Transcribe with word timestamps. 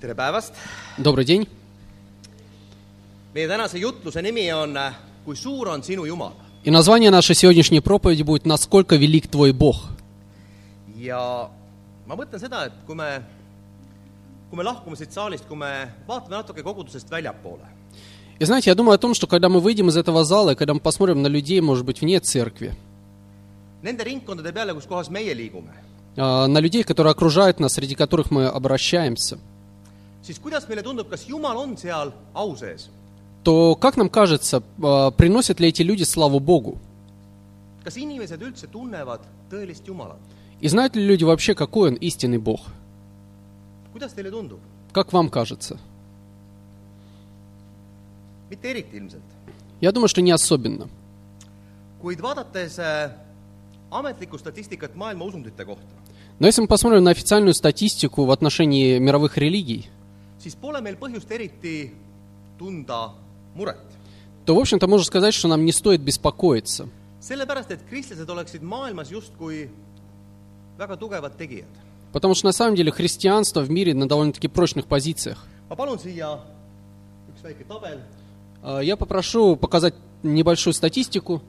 tere 0.00 0.14
päevast! 0.14 0.52
Добрый 0.96 1.24
день. 1.24 1.48
meie 3.34 3.48
tänase 3.48 3.78
jutluse 3.78 4.22
nimi 4.22 4.52
on 4.52 4.76
äh, 4.76 4.92
Kui 5.24 5.36
suur 5.36 5.68
on 5.68 5.82
sinu 5.82 6.06
Jumal? 6.06 6.32
И 6.64 6.70
название 6.70 7.10
нашей 7.10 7.34
сегодняшней 7.34 7.80
проповеди 7.80 8.22
будет 8.22 8.46
«Насколько 8.46 8.96
велик 8.96 9.28
твой 9.28 9.52
Бог?». 9.52 9.90
ja 10.96 11.50
ma 12.06 12.14
mõtlen 12.14 12.38
seda, 12.38 12.66
et 12.66 12.72
kui 12.86 12.94
me, 12.94 13.22
kui 14.50 14.56
me 14.56 14.64
lahkume 14.64 14.96
siit 14.96 15.12
saalist, 15.12 15.46
kui 15.46 15.56
me 15.56 15.88
vaatame 16.06 16.36
natuke 16.36 16.62
kogudusest 16.62 17.10
väljapoole, 17.10 17.66
И 18.40 18.44
знаете, 18.44 18.70
я 18.70 18.76
думаю 18.76 18.94
о 18.94 18.98
том, 18.98 19.14
что 19.14 19.26
когда 19.26 19.48
мы 19.48 19.58
выйдем 19.58 19.88
из 19.88 19.96
этого 19.96 20.22
зала, 20.24 20.50
и 20.50 20.54
когда 20.54 20.72
мы 20.72 20.78
посмотрим 20.78 21.22
на 21.22 21.26
людей, 21.26 21.60
может 21.60 21.84
быть, 21.84 22.00
вне 22.00 22.20
церкви, 22.20 22.72
nende 23.82 24.04
ringkondade 24.04 24.52
peale, 24.52 24.74
kus 24.74 24.86
kohas 24.86 25.10
meie 25.10 25.34
liigume, 25.34 25.74
а, 26.16 26.46
на 26.46 26.58
людей, 26.58 26.84
которые 26.84 27.10
окружают 27.10 27.58
нас, 27.58 27.74
среди 27.74 27.96
которых 27.96 28.30
мы 28.30 28.46
обращаемся, 28.46 29.38
siis 30.22 30.38
kuidas 30.38 30.68
meile 30.68 30.82
tundub, 30.82 31.08
kas 31.08 31.26
Jumal 31.28 31.56
on 31.56 31.76
seal 31.76 32.12
au 32.34 32.56
sees? 32.56 32.88
то, 33.44 33.76
как 33.76 33.96
нам 33.96 34.10
кажется, 34.10 34.62
а, 34.82 35.10
приносят 35.10 35.60
ли 35.60 35.68
эти 35.68 35.82
люди 35.82 36.02
славу 36.04 36.40
Богу? 36.40 36.78
kas 37.84 37.96
inimesed 37.96 38.42
üldse 38.42 38.66
tunnevad 38.66 39.20
tõelist 39.50 39.86
Jumalat? 39.86 40.18
И 40.60 40.68
знают 40.68 40.96
ли 40.96 41.06
люди 41.06 41.24
вообще, 41.24 41.54
какой 41.54 41.90
Он 41.90 41.94
истинный 41.96 42.38
Бог? 42.38 42.60
kuidas 43.92 44.12
teile 44.12 44.30
tundub? 44.30 44.58
Как 44.92 45.12
вам 45.12 45.28
кажется? 45.30 45.78
mitte 48.50 48.70
eriti 48.70 48.96
ilmselt. 48.96 49.22
Я 49.80 49.92
думаю, 49.92 50.08
что 50.08 50.20
не 50.22 50.30
особенно. 50.32 50.88
kuid 52.02 52.20
vaadates 52.20 52.78
äh, 52.78 53.10
ametlikku 53.90 54.38
statistikat 54.38 54.94
maailma 54.94 55.24
usundite 55.24 55.64
kohta, 55.64 55.86
Но 56.40 56.46
если 56.46 56.60
мы 56.60 56.68
посмотрим 56.68 57.02
на 57.02 57.10
официальную 57.10 57.52
статистику 57.54 58.24
в 58.24 58.30
отношении 58.30 58.98
мировых 58.98 59.36
религий, 59.38 59.88
siis 60.38 60.54
pole 60.56 60.80
meil 60.80 60.96
põhjust 60.96 61.30
eriti 61.30 61.90
tunda 62.58 63.10
muret. 63.54 63.76
то, 64.46 64.54
в 64.54 64.58
общем-то, 64.58 64.86
можно 64.88 65.04
сказать, 65.04 65.34
что 65.34 65.48
нам 65.48 65.64
не 65.64 65.72
стоит 65.72 66.00
беспокоиться. 66.00 66.88
sellepärast, 67.20 67.70
et 67.70 67.80
kristlased 67.90 68.28
oleksid 68.30 68.62
maailmas 68.62 69.10
justkui 69.10 69.68
väga 70.78 70.96
tugevad 70.96 71.36
tegijad. 71.36 71.68
Потому 72.12 72.34
что 72.34 72.46
на 72.46 72.52
самом 72.52 72.74
деле 72.76 72.90
христианство 72.90 73.60
в 73.60 73.70
мире 73.70 73.92
на 73.94 74.08
довольно-таки 74.08 74.48
прочных 74.48 74.86
позициях. 74.86 75.44
ma 75.68 75.76
palun 75.76 75.98
siia 75.98 76.38
üks 77.34 77.42
väike 77.42 77.64
tabel 77.68 77.98
А, 78.62 78.80
Я 78.80 78.96
попрошу 78.96 79.56
показать 79.56 79.94
небольшую 80.22 80.72
статистику. 80.74 81.42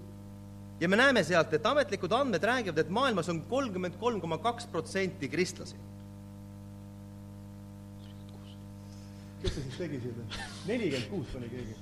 ja 0.81 0.87
me 0.87 0.95
näeme 0.97 1.23
sealt, 1.23 1.53
et 1.53 1.65
ametlikud 1.65 2.11
andmed 2.11 2.43
räägivad, 2.43 2.77
et 2.79 2.89
maailmas 2.89 3.29
on 3.29 3.41
kolmkümmend 3.49 3.93
kolm 3.99 4.19
koma 4.21 4.37
kaks 4.37 4.65
protsenti 4.65 5.27
kristlasi. 5.29 5.75
Kes 9.41 9.53
see 9.55 9.63
siis 9.67 9.77
tegi 9.77 9.99
seda? 10.03 10.45
nelikümmend 10.67 11.09
kuus 11.11 11.27
pani 11.33 11.49
keegi. 11.49 11.75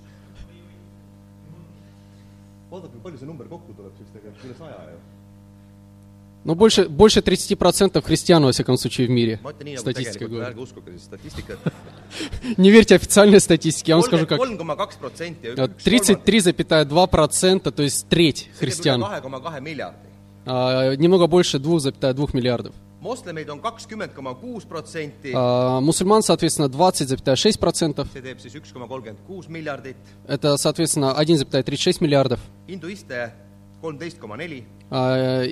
vaadake, 2.72 2.98
palju 3.04 3.18
see 3.18 3.30
number 3.30 3.48
kokku 3.48 3.78
tuleb 3.78 3.94
siis 4.00 4.10
tegelikult, 4.16 4.50
üle 4.50 4.58
saja 4.64 4.82
ju. 4.92 4.98
Но 6.48 6.56
больше, 6.56 6.88
больше 6.88 7.20
30% 7.20 8.02
христиан, 8.02 8.44
во 8.44 8.52
всяком 8.54 8.78
случае, 8.78 9.08
в 9.08 9.10
мире. 9.10 9.40
Статистика 9.76 10.28
говорит. 10.30 10.56
Не 12.58 12.72
верьте 12.72 12.96
официальной 12.96 13.42
статистике, 13.42 13.92
я 13.92 13.96
вам 13.98 14.06
скажу 14.06 14.26
как. 14.28 14.40
kolm 14.40 14.58
koma 14.58 14.78
kaks 14.78 14.98
protsenti 14.98 15.48
ja 15.48 15.54
А, 15.58 15.68
üks 15.68 15.84
kolmandik, 15.84 16.24
33,2%, 16.24 17.72
то 17.72 17.84
есть 17.84 18.08
треть 18.08 18.50
христиан. 18.60 19.04
А, 20.46 20.96
Немного 20.96 21.28
больше 21.28 21.58
2,2 21.58 22.30
миллиардов. 22.34 22.74
Moslemeid 23.08 23.50
on 23.50 23.60
kakskümmend 23.64 24.12
koma 24.16 24.34
kuus 24.36 24.66
protsenti, 24.68 25.32
А, 25.36 25.80
Мусульман, 25.82 26.22
соответственно, 26.24 26.68
20,6%. 26.70 28.06
see 28.14 28.22
teeb 28.22 28.40
siis 28.44 28.56
üks 28.60 28.74
koma 28.74 28.88
kolmkümmend 28.88 29.20
kuus 29.28 29.48
miljardit, 29.50 29.96
Это, 30.28 30.58
соответственно, 30.58 31.14
1,36 31.22 32.02
миллиардов. 32.02 32.40
hinduiste 32.68 33.32
kolmteist 33.82 34.20
koma 34.20 34.36
neli, 34.38 34.64
А, 34.92 35.44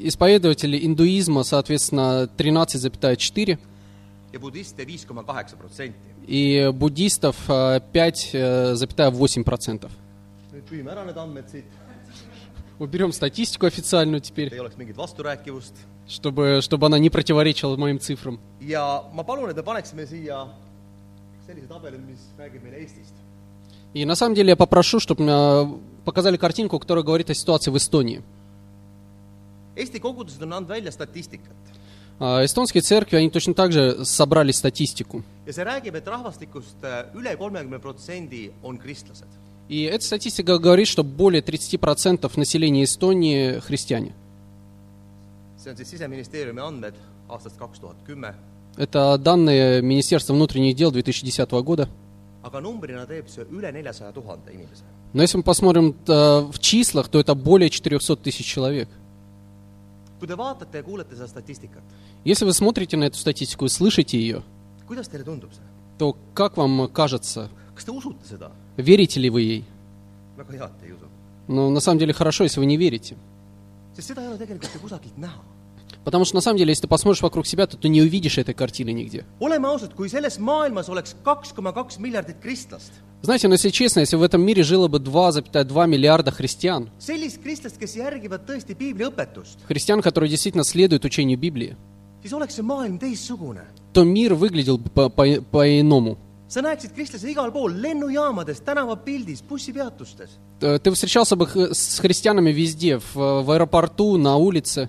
Исповедователи 0.00 0.76
индуизма, 0.86 1.42
соответственно, 1.44 2.26
13,4%. 2.36 3.58
ja 4.32 4.38
budiste 4.38 4.84
viis 4.86 5.04
koma 5.06 5.22
kaheksa 5.24 5.56
protsenti. 5.56 5.98
И 6.28 6.70
буддистов 6.72 7.36
а, 7.50 7.80
5,8%. 7.92 9.88
nüüd 10.52 10.66
püüame 10.66 10.90
ära 10.92 11.04
need 11.06 11.16
andmed 11.18 11.46
siit, 11.50 11.64
Уберем 12.80 13.12
статистику 13.12 13.66
официальную 13.66 14.20
теперь, 14.20 14.50
чтобы, 16.08 16.60
чтобы 16.62 16.86
она 16.86 16.98
не 16.98 17.10
противоречила 17.10 17.76
моим 17.76 18.00
цифрам. 18.00 18.40
И 23.92 24.04
на 24.04 24.14
самом 24.14 24.34
деле 24.34 24.48
я 24.48 24.56
попрошу, 24.56 24.98
чтобы 24.98 25.22
мне 25.22 25.78
показали 26.06 26.36
картинку, 26.38 26.78
которая 26.78 27.04
говорит 27.04 27.28
о 27.28 27.34
ситуации 27.34 27.70
в 27.70 27.76
Эстонии. 27.76 28.22
А, 32.18 32.44
Эстонские 32.44 32.82
церкви, 32.82 33.16
они 33.16 33.30
точно 33.30 33.54
так 33.54 33.72
же 33.72 34.04
собрали 34.06 34.52
статистику. 34.52 35.22
ja 35.50 35.52
see 35.52 35.64
räägib, 35.64 35.94
et 35.94 36.06
rahvastikust 36.06 36.84
äh, 36.84 37.04
üle 37.18 37.36
kolmekümne 37.36 37.78
protsendi 37.82 38.50
on 38.62 38.78
kristlased. 38.78 39.26
И 39.70 39.82
эта 39.84 40.04
статистика 40.04 40.58
говорит, 40.58 40.88
что 40.88 41.04
более 41.04 41.42
30% 41.42 42.28
населения 42.36 42.82
Эстонии 42.82 43.60
христиане. 43.60 44.12
Это 48.76 49.16
данные 49.16 49.80
Министерства 49.80 50.34
внутренних 50.34 50.74
дел 50.74 50.90
2010 50.90 51.48
года. 51.62 51.88
Но 55.12 55.22
если 55.22 55.36
мы 55.36 55.44
посмотрим 55.44 55.94
э, 56.04 56.40
в 56.40 56.58
числах, 56.58 57.08
то 57.08 57.20
это 57.20 57.36
более 57.36 57.70
400 57.70 58.16
тысяч 58.16 58.46
человек. 58.46 58.88
Если 62.24 62.44
вы 62.44 62.52
смотрите 62.54 62.96
на 62.96 63.04
эту 63.04 63.18
статистику 63.18 63.66
и 63.66 63.68
слышите 63.68 64.18
ее, 64.18 64.42
то 65.96 66.16
как 66.34 66.56
вам 66.56 66.88
кажется, 66.88 67.50
верите 68.76 69.20
ли 69.20 69.30
вы 69.30 69.42
ей? 69.42 69.64
usu. 70.92 71.06
Ну, 71.48 71.70
на 71.70 71.80
самом 71.80 71.98
деле 71.98 72.12
хорошо, 72.12 72.44
если 72.44 72.60
вы 72.60 72.66
не 72.66 72.76
верите. 72.76 73.16
Потому 76.04 76.24
что 76.24 76.36
на 76.36 76.40
самом 76.40 76.58
деле, 76.58 76.70
если 76.70 76.82
ты 76.82 76.88
посмотришь 76.88 77.22
вокруг 77.22 77.46
себя, 77.46 77.66
то 77.66 77.76
ты 77.76 77.88
не 77.88 78.00
увидишь 78.00 78.38
этой 78.38 78.54
картины 78.54 78.90
нигде. 78.92 79.24
Знаете, 83.22 83.48
но 83.48 83.54
если 83.54 83.68
честно, 83.68 84.00
если 84.00 84.16
в 84.16 84.22
этом 84.22 84.40
мире 84.40 84.62
жило 84.62 84.88
бы 84.88 84.98
2,2 84.98 85.86
миллиарда 85.86 86.30
христиан, 86.30 86.88
христиан, 89.68 90.00
которые 90.00 90.30
действительно 90.30 90.64
следуют 90.64 91.04
учению 91.04 91.38
Библии, 91.38 91.76
то 93.92 94.04
мир 94.04 94.34
выглядел 94.34 94.78
бы 94.78 94.88
по- 94.88 95.08
по- 95.10 95.42
по-иному. 95.42 96.16
Sa 96.50 96.60
näeksid 96.66 96.90
kristlasi 96.96 97.30
igal 97.30 97.52
pool, 97.54 97.76
lennujaamades, 97.82 98.58
tänavapildis, 98.66 99.42
bussipeatustes. 99.46 100.30
Э, 100.60 100.78
Ты 100.82 100.90
встречался 100.90 101.36
бы 101.36 101.46
с 101.72 102.00
христианами 102.00 102.50
везде, 102.50 102.98
в, 102.98 103.14
в 103.14 103.50
аэропорту, 103.50 104.16
на 104.18 104.36
улице. 104.36 104.88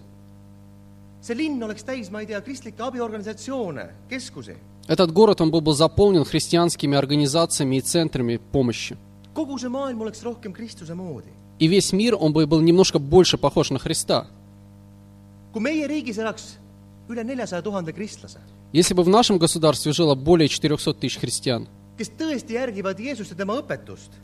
see 1.22 1.36
linn 1.38 1.62
oleks 1.64 1.84
täis, 1.86 2.10
ma 2.10 2.20
ei 2.22 2.26
tea, 2.26 2.42
kristlikke 2.42 2.82
abiorganisatsioone, 2.84 3.90
keskusi. 4.10 4.56
Этот 4.88 5.12
город, 5.14 5.40
он 5.40 5.52
был 5.52 5.62
бы 5.62 5.74
заполнен 5.76 6.26
христианскими 6.26 6.98
организациями 6.98 7.76
и 7.76 7.82
центрами 7.82 8.38
помощи. 8.52 8.98
kogu 9.34 9.58
see 9.60 9.70
maailm 9.70 10.02
oleks 10.02 10.24
rohkem 10.24 10.52
Kristuse 10.54 10.96
moodi. 10.96 11.30
И 11.60 11.68
весь 11.68 11.94
мир, 11.94 12.16
он 12.20 12.34
бы 12.34 12.48
был 12.48 12.60
немножко 12.62 12.98
больше 12.98 13.38
похож 13.38 13.70
на 13.70 13.78
Христа. 13.78 14.26
kui 15.54 15.62
meie 15.62 15.86
riigis 15.88 16.18
elaks 16.18 16.58
üle 17.10 17.24
neljasaja 17.24 17.62
tuhande 17.62 17.94
kristlase, 17.94 18.40
Если 18.74 18.94
бы 18.94 19.04
в 19.04 19.10
нашем 19.10 19.38
государстве 19.38 19.92
жило 19.92 20.16
более 20.16 20.48
400 20.48 20.94
тысяч 20.94 21.18
христиан, 21.18 21.68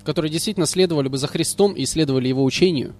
которые 0.03 0.31
действительно 0.31 0.65
следовали 0.65 1.09
бы 1.09 1.17
за 1.17 1.27
Христом 1.27 1.73
и 1.73 1.85
следовали 1.85 2.27
Его 2.29 2.43
учению, 2.43 2.95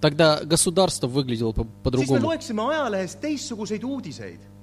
тогда 0.00 0.40
государство 0.44 1.06
выглядело 1.06 1.52
бы 1.52 1.66
по-другому. 1.82 2.32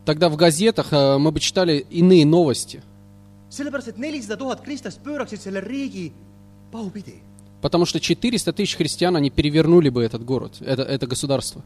Тогда 0.06 0.30
в 0.30 0.36
газетах 0.36 0.92
э, 0.92 1.18
мы 1.20 1.32
бы 1.32 1.40
читали 1.40 1.86
иные 1.92 2.26
новости, 2.26 2.82
потому 7.62 7.86
что 7.86 8.00
400 8.00 8.54
тысяч 8.54 8.76
христиан, 8.76 9.16
они 9.16 9.30
перевернули 9.30 9.90
бы 9.90 10.04
этот 10.04 10.26
город, 10.26 10.58
это, 10.62 10.82
это 10.82 11.06
государство. 11.06 11.64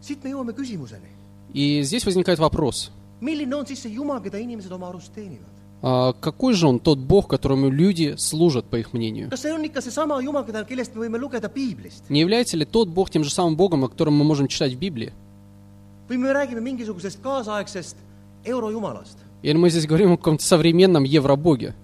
siit 0.00 0.22
me 0.24 0.30
jõuame 0.30 0.54
küsimuseni. 0.54 1.17
И 1.52 1.82
здесь 1.82 2.04
возникает 2.04 2.38
вопрос, 2.38 2.90
а 5.80 6.12
какой 6.12 6.54
же 6.54 6.66
он 6.66 6.80
тот 6.80 6.98
Бог, 6.98 7.28
которому 7.28 7.70
люди 7.70 8.14
служат, 8.18 8.64
по 8.64 8.76
их 8.76 8.92
мнению? 8.92 9.28
Не 12.08 12.20
является 12.20 12.56
ли 12.56 12.64
тот 12.64 12.88
Бог 12.88 13.10
тем 13.10 13.22
же 13.22 13.30
самым 13.30 13.56
Богом, 13.56 13.84
о 13.84 13.88
котором 13.88 14.14
мы 14.16 14.24
можем 14.24 14.48
читать 14.48 14.72
в 14.72 14.78
Библии? 14.78 15.12
Или 19.42 19.56
мы 19.56 19.70
здесь 19.70 19.86
говорим 19.86 20.12
о 20.12 20.16
каком-то 20.16 20.44
современном 20.44 21.04
евробоге? 21.04 21.74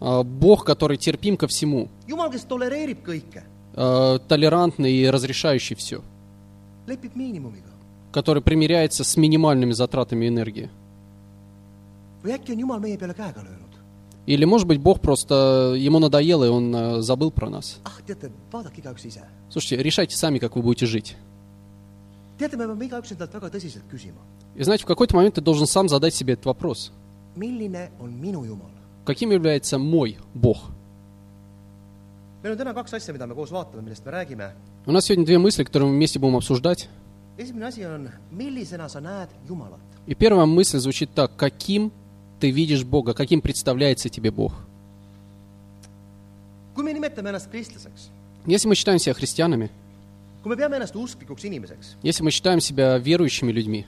А, 0.00 0.22
Бог, 0.22 0.64
который 0.64 0.96
терпим 0.98 1.36
ко 1.36 1.46
всему, 1.46 1.88
а, 3.74 4.18
толерантный 4.18 4.92
и 4.92 5.08
разрешающий 5.08 5.76
все. 5.76 6.02
Который 8.12 8.42
примиряется 8.42 9.04
с 9.04 9.16
минимальными 9.16 9.72
затратами 9.72 10.28
энергии. 10.28 10.68
Или, 14.26 14.44
может 14.44 14.66
быть, 14.66 14.80
Бог 14.80 15.00
просто, 15.00 15.74
ему 15.76 15.98
надоело, 15.98 16.44
и 16.44 16.48
он 16.48 16.74
а, 16.74 17.02
забыл 17.02 17.30
про 17.30 17.48
нас. 17.48 17.78
ah. 17.84 17.90
Слушайте, 19.48 19.82
решайте 19.82 20.16
сами, 20.16 20.38
как 20.38 20.56
вы 20.56 20.62
будете 20.62 20.86
жить. 20.86 21.16
И 22.38 22.46
знаете, 24.62 24.84
в 24.84 24.86
какой-то 24.86 25.16
момент 25.16 25.34
ты 25.34 25.40
должен 25.40 25.66
сам 25.66 25.88
задать 25.88 26.14
себе 26.14 26.34
этот 26.34 26.46
вопрос. 26.46 26.92
Каким 29.04 29.30
является 29.30 29.78
мой 29.78 30.18
Бог? 30.34 30.70
meil 32.42 32.52
on 32.52 32.58
täna 32.58 32.74
kaks 32.74 32.94
asja, 32.96 33.12
mida 33.12 33.26
me 33.26 33.34
koos 33.34 33.52
vaatame, 33.52 33.82
millest 33.82 34.04
me 34.04 34.10
räägime. 34.10 34.52
У 34.90 34.92
нас 34.92 35.04
сегодня 35.04 35.24
две 35.24 35.38
мысли, 35.38 35.62
которые 35.62 35.88
мы 35.88 35.94
вместе 35.94 36.18
будем 36.18 36.34
обсуждать. 36.34 36.88
И 40.08 40.16
первая 40.16 40.46
мысль 40.46 40.78
звучит 40.78 41.14
так. 41.14 41.36
Каким 41.36 41.92
ты 42.40 42.50
видишь 42.50 42.82
Бога? 42.82 43.14
Каким 43.14 43.40
представляется 43.40 44.08
тебе 44.08 44.32
Бог? 44.32 44.52
Если 48.46 48.66
мы 48.66 48.74
считаем 48.74 48.98
себя 48.98 49.14
христианами, 49.14 49.70
если 52.02 52.24
мы 52.24 52.32
считаем 52.32 52.60
себя 52.60 52.98
верующими 52.98 53.52
людьми, 53.52 53.86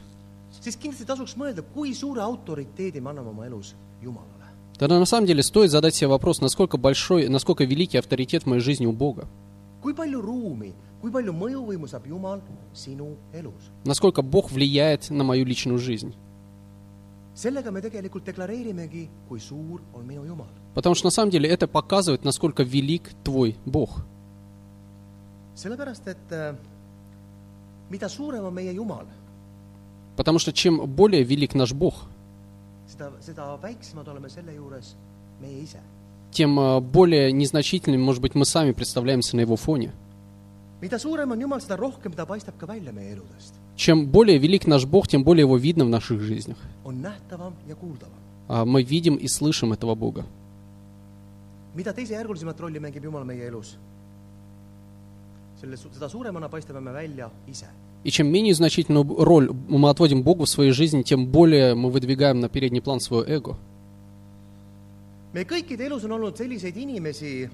тогда 4.78 5.00
на 5.00 5.06
самом 5.06 5.26
деле 5.26 5.42
стоит 5.42 5.72
задать 5.72 5.96
себе 5.96 6.06
вопрос, 6.06 6.40
насколько 6.40 6.76
большой, 6.76 7.28
насколько 7.28 7.64
великий 7.64 7.98
авторитет 7.98 8.44
в 8.44 8.46
моей 8.46 8.62
жизни 8.62 8.86
у 8.86 8.92
Бога. 8.92 9.26
Kui 9.82 9.94
palju 9.94 10.20
ruumi, 10.22 10.70
kui 11.02 11.10
palju 11.10 11.32
mõjuvõimu 11.34 11.88
saab 11.90 12.06
Jumal 12.06 12.40
sinu 12.72 13.16
elus? 13.34 13.70
Насколько 13.84 14.22
Бог 14.22 14.50
влияет 14.50 15.10
на 15.10 15.24
мою 15.24 15.44
личную 15.44 15.78
жизнь. 15.78 16.14
sellega 17.34 17.70
me 17.70 17.80
tegelikult 17.80 18.24
deklareerimegi, 18.24 19.08
kui 19.28 19.40
suur 19.40 19.80
on 19.94 20.06
minu 20.06 20.24
Jumal. 20.24 20.48
Потому 20.74 20.94
что 20.94 21.06
на 21.06 21.10
самом 21.10 21.30
деле 21.30 21.48
это 21.48 21.66
показывает, 21.66 22.24
насколько 22.24 22.62
велик 22.62 23.10
твой 23.24 23.56
Бог. 23.66 24.04
sellepärast, 25.54 26.06
et 26.06 26.30
äh, 26.30 26.54
mida 27.90 28.08
suurem 28.08 28.44
on 28.44 28.54
meie 28.54 28.72
Jumal, 28.72 29.06
Потому 30.16 30.38
что 30.38 30.52
чем 30.52 30.86
более 30.86 31.22
велик 31.24 31.54
наш 31.54 31.72
Бог, 31.72 31.94
seda, 32.86 33.12
seda 33.20 33.56
väiksemad 33.56 34.08
oleme 34.08 34.28
selle 34.28 34.54
juures 34.54 34.94
meie 35.40 35.62
ise. 35.62 35.80
Тем 36.32 36.58
э, 36.58 36.80
более 36.80 37.30
незначительными, 37.32 38.02
может 38.02 38.20
быть, 38.22 38.34
мы 38.34 38.44
сами 38.44 38.72
представляемся 38.72 39.36
на 39.36 39.40
его 39.40 39.56
фоне. 39.56 39.92
Чем 43.76 44.06
более 44.06 44.38
велик 44.38 44.66
наш 44.66 44.84
Бог, 44.84 45.08
тем 45.08 45.22
более 45.22 45.42
его 45.42 45.56
видно 45.56 45.84
в 45.84 45.88
наших 45.88 46.20
жизнях. 46.20 46.56
А 48.48 48.64
Мы 48.64 48.82
видим 48.82 49.14
и 49.14 49.28
слышим 49.28 49.72
этого 49.72 49.94
Бога. 49.94 50.26
mida 51.74 51.92
teisejärgulisemat 51.92 52.60
rolli 52.60 52.80
mängib 52.80 53.04
Jumal 53.04 53.24
meie 53.24 53.46
elus, 53.48 53.76
selle, 55.60 55.76
seda 55.76 56.08
suuremana 56.08 56.48
paistame 56.48 56.80
me 56.80 56.92
välja 56.92 57.30
ise. 57.46 57.66
И 58.04 58.10
чем 58.10 58.26
менее 58.26 58.52
значительную 58.52 59.04
роль 59.24 59.52
мы 59.68 59.88
отводим 59.88 60.22
Богу 60.24 60.44
в 60.44 60.48
своей 60.48 60.72
жизни, 60.72 61.02
тем 61.02 61.26
более 61.28 61.76
мы 61.76 61.88
выдвигаем 61.88 62.40
на 62.40 62.48
передний 62.48 62.82
план 62.82 62.98
свое 62.98 63.24
эго. 63.28 63.56
Meie 65.34 65.48
kõikide 65.48 65.86
elus 65.88 66.04
on 66.04 66.16
olnud 66.18 66.38
selliseid 66.38 66.76
inimesi, 66.76 67.48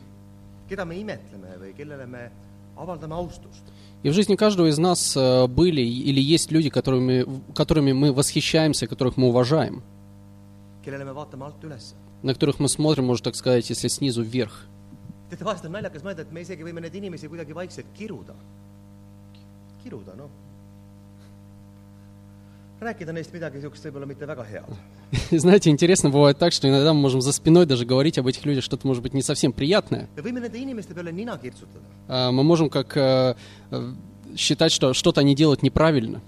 keda 0.69 0.85
me 0.85 0.99
imetleme 1.01 1.57
või 1.61 1.75
kellele 1.77 2.07
me 2.07 2.31
avaldame 2.77 3.15
austust. 3.15 3.65
И 4.05 4.11
в 4.11 4.13
жизни 4.13 4.37
каждого 4.37 4.69
из 4.69 4.79
нас 4.79 5.17
э, 5.17 5.47
были 5.49 5.81
или 5.81 6.21
есть 6.21 6.53
люди, 6.53 6.71
которыми, 6.71 7.27
которыми 7.53 7.93
мы 7.93 8.13
восхищаемся, 8.13 8.87
которых 8.87 9.17
мы 9.17 9.29
уважаем, 9.29 9.83
me 10.85 11.79
на 12.23 12.33
которых 12.33 12.61
мы 12.61 12.69
смотрим, 12.69 13.07
можно 13.07 13.25
так 13.25 13.35
сказать, 13.35 13.69
если 13.69 13.89
снизу 13.89 14.23
вверх. 14.23 14.67
teate, 15.29 15.45
vahest 15.45 15.67
on 15.69 15.75
naljakas 15.77 16.05
mõelda, 16.05 16.25
et 16.25 16.33
me 16.33 16.43
isegi 16.45 16.65
võime 16.65 16.81
neid 16.81 16.95
inimesi 16.97 17.29
kuidagi 17.29 17.57
vaikselt 17.57 17.91
kiruda. 17.97 18.35
kiruda, 19.83 20.15
noh. 20.17 20.31
Rääkida 22.81 23.13
neist 23.13 23.33
midagi 23.35 23.59
niisugust 23.59 23.85
võib-olla 23.87 24.07
mitte 24.07 24.27
väga 24.27 24.45
head. 24.45 24.65
Знаете, 25.31 25.71
интересно 25.71 26.11
бывает 26.11 26.39
так, 26.39 26.53
что 26.53 26.69
иногда 26.69 26.93
мы 26.93 27.01
можем 27.01 27.21
за 27.21 27.33
спиной 27.33 27.67
даже 27.67 27.85
говорить 27.85 28.19
об 28.19 28.27
этих 28.27 28.45
людях 28.45 28.65
что-то, 28.65 28.87
может 28.87 29.03
быть, 29.03 29.15
не 29.15 29.23
совсем 29.23 29.53
приятное. 29.53 30.09
А, 32.09 32.31
Мы 32.31 32.43
можем 32.45 32.71
как 32.71 32.97
э, 32.97 33.35
э, 33.71 33.93
считать, 34.37 34.73
что 34.73 34.93
что-то 34.95 35.21
они 35.21 35.35
делают 35.35 35.63
неправильно. 35.63 36.21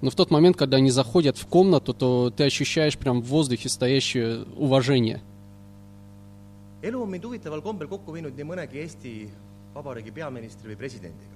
Но 0.00 0.10
в 0.10 0.14
тот 0.14 0.30
момент, 0.30 0.56
когда 0.56 0.76
они 0.76 0.90
заходят 0.90 1.38
в 1.38 1.46
комнату, 1.46 1.94
то 1.94 2.30
ты 2.30 2.44
ощущаешь 2.44 2.96
прям 2.96 3.20
в 3.22 3.26
воздухе 3.26 3.68
стоящее 3.68 4.44
уважение. 4.56 5.22
elu 6.84 7.00
on 7.02 7.08
mind 7.08 7.24
huvitaval 7.24 7.62
kombel 7.64 7.88
kokku 7.88 8.12
viinud 8.12 8.36
nii 8.36 8.44
mõnegi 8.44 8.82
Eesti 8.82 9.12
Vabariigi 9.74 10.12
peaministri 10.12 10.68
või 10.68 10.76
presidendiga. 10.76 11.33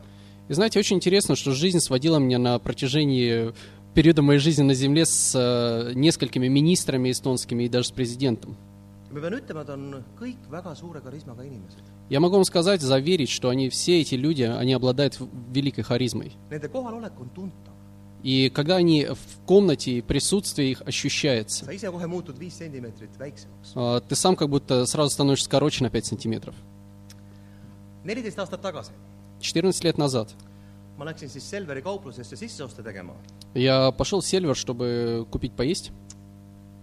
И 0.49 0.55
знаете, 0.55 0.79
очень 0.79 0.97
интересно, 0.97 1.37
что 1.37 1.53
жизнь 1.53 1.81
сводила 1.81 2.17
меня 2.19 2.39
на 2.39 2.59
протяжении 2.59 3.53
периода 3.95 4.23
моей 4.23 4.41
жизни 4.41 4.63
на 4.63 4.73
Земле 4.75 5.05
с 5.05 5.35
э, 5.35 5.93
несколькими 5.95 6.49
министрами 6.49 7.11
эстонскими 7.11 7.65
и 7.65 7.69
даже 7.69 7.89
с 7.89 7.91
президентом. 7.91 8.57
Я 12.09 12.21
могу 12.21 12.37
вам 12.37 12.45
сказать, 12.45 12.81
заверить, 12.81 13.29
что 13.29 13.51
они, 13.51 13.69
все 13.69 14.01
эти 14.01 14.15
люди, 14.15 14.43
они 14.43 14.73
обладают 14.73 15.19
великой 15.51 15.83
харизмой. 15.83 16.33
И 18.23 18.51
когда 18.51 18.77
они 18.77 19.07
в 19.07 19.47
комнате, 19.47 20.03
присутствие 20.03 20.71
их 20.73 20.83
ощущается, 20.83 21.67
э, 21.71 21.79
ты 24.09 24.15
сам 24.15 24.37
как 24.37 24.49
будто 24.49 24.87
сразу 24.87 25.11
становишься 25.11 25.51
короче 25.51 25.85
на 25.85 25.91
5 25.91 26.07
сантиметров. 26.07 26.55
neliteist 28.05 28.39
aastat 28.39 28.63
tagasi 28.63 28.93
14 29.41 29.85
лет 29.85 29.99
назад 29.99 30.35
ma 30.99 31.05
läksin 31.07 31.29
siis 31.31 31.45
Selveri 31.51 31.83
kauplusesse 31.83 32.37
sisseoste 32.37 32.83
tegema 32.83 33.13
я 33.55 33.93
пошел 33.93 34.21
в 34.21 34.27
Сельвер, 34.27 34.57
чтобы 34.57 35.27
купить 35.31 35.53
поесть, 35.53 35.93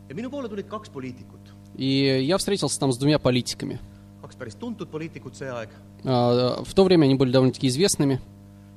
ja 0.09 0.15
minu 0.15 0.29
poole 0.29 0.47
tulid 0.49 0.67
kaks 0.67 0.89
poliitikut, 0.89 1.41
и 1.77 2.23
я 2.25 2.37
встретился 2.37 2.79
там 2.79 2.91
с 2.91 2.97
двумя 2.97 3.19
политиками. 3.19 3.79
kaks 4.23 4.35
päris 4.37 4.55
tuntud 4.55 4.87
poliitikut 4.89 5.35
see 5.35 5.49
aeg. 5.49 5.69
А, 6.05 6.63
В 6.63 6.73
то 6.73 6.83
время 6.83 7.05
они 7.05 7.15
были 7.15 7.31
довольно-таки 7.31 7.67
известными, 7.67 8.19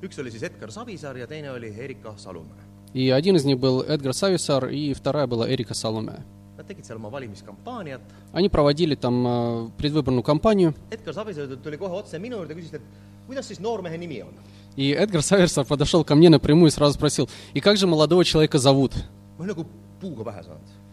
üks 0.03 0.19
oli 0.19 0.31
siis 0.31 0.43
Edgar 0.43 0.71
Savisaar 0.71 1.17
ja 1.17 1.26
teine 1.26 1.50
oli 1.53 1.69
Erika 1.71 2.14
Salumäe. 2.17 2.62
и 2.95 3.11
один 3.11 3.37
из 3.37 3.45
них 3.45 3.59
был 3.59 3.83
Эдгар 3.83 4.14
Сависар, 4.14 4.69
и 4.69 4.93
вторая 4.95 5.26
была 5.26 5.49
Эрика 5.49 5.75
Саломе. 5.75 6.25
Они 8.33 8.49
проводили 8.49 8.95
там 8.95 9.27
э, 9.27 9.71
предвыборную 9.79 10.23
кампанию, 10.23 10.75
и 14.77 14.91
Эдгар 14.91 15.23
Сависар 15.23 15.65
подошел 15.65 16.05
ко 16.05 16.15
мне 16.15 16.31
напрямую 16.31 16.69
и 16.69 16.71
сразу 16.71 16.95
спросил, 16.95 17.29
и 17.53 17.61
как 17.61 17.77
же 17.77 17.87
молодого 17.87 18.25
человека 18.25 18.59
зовут? 18.59 18.93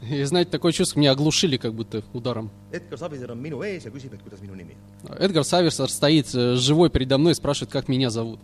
И 0.01 0.24
знаете, 0.24 0.50
такое 0.50 0.72
чувство, 0.72 1.00
меня 1.00 1.12
оглушили 1.12 1.57
как 1.57 1.74
будто 1.74 2.03
ударом. 2.13 2.50
Эдгар 5.19 5.43
Сависар 5.43 5.89
стоит 5.89 6.34
э, 6.34 6.55
живой 6.55 6.89
передо 6.89 7.19
мной 7.19 7.34
и 7.34 7.36
спрашивает, 7.36 7.72
как 7.72 7.88
меня 7.88 8.10
зовут. 8.10 8.39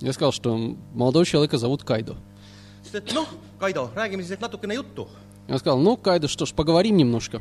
Я 0.00 0.12
сказал, 0.12 0.32
что 0.32 0.76
молодого 0.94 1.24
человека 1.24 1.58
зовут 1.58 1.84
Кайдо. 1.84 2.16
ütles, 2.88 3.02
et 3.02 3.14
noh, 3.14 3.26
Kaido, 3.60 3.90
räägime 3.94 4.22
siis 4.22 4.40
natukene 4.40 4.74
juttu. 4.74 5.06
Я 5.48 5.58
сказал, 5.58 5.78
ну, 5.80 5.96
Кайдо, 5.96 6.28
что 6.28 6.44
ж, 6.46 6.52
поговорим 6.54 6.96
немножко. 6.96 7.40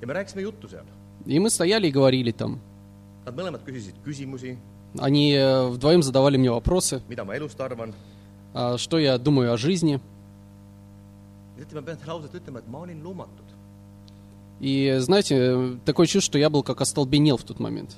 ja 0.00 0.06
me 0.06 0.12
rääkisime 0.14 0.42
juttu 0.42 0.68
seal. 0.68 0.84
И 1.26 1.38
мы 1.38 1.50
стояли 1.50 1.86
и 1.88 1.90
говорили 1.92 2.32
там. 2.32 2.58
Nad 3.24 3.34
mõlemad 3.36 3.60
küsisid 3.64 3.94
küsimusi, 4.04 4.56
Они 4.98 5.38
вдвоем 5.70 6.02
задавали 6.02 6.36
мне 6.36 6.50
вопросы, 6.50 7.00
mida 7.08 7.24
ma 7.24 7.34
elust 7.36 7.58
arvan. 7.60 7.94
а, 8.54 8.76
что 8.78 8.98
я 8.98 9.16
думаю 9.18 9.52
о 9.52 9.56
жизни. 9.56 10.00
teate, 11.58 11.74
ma 11.74 11.82
pean 11.82 11.96
teile 11.96 12.12
ausalt 12.12 12.34
ütlema, 12.34 12.58
et 12.58 12.68
ma 12.68 12.80
olin 12.80 13.02
lummatud. 13.02 13.44
И 14.60 14.96
знаете, 15.00 15.76
такое 15.84 16.06
чувство, 16.06 16.32
что 16.32 16.38
я 16.38 16.48
был 16.50 16.62
как 16.62 16.80
остолбенел 16.80 17.36
в 17.36 17.42
тот 17.44 17.58
момент. 17.60 17.96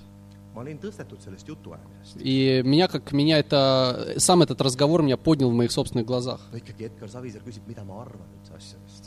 И 2.17 2.63
меня, 2.65 2.89
как 2.89 3.13
меня 3.13 3.39
это, 3.39 4.15
сам 4.19 4.43
этот 4.43 4.61
разговор 4.61 5.03
меня 5.03 5.17
поднял 5.17 5.51
в 5.51 5.55
моих 5.55 5.73
собственных 5.73 6.07
глазах. 6.07 6.41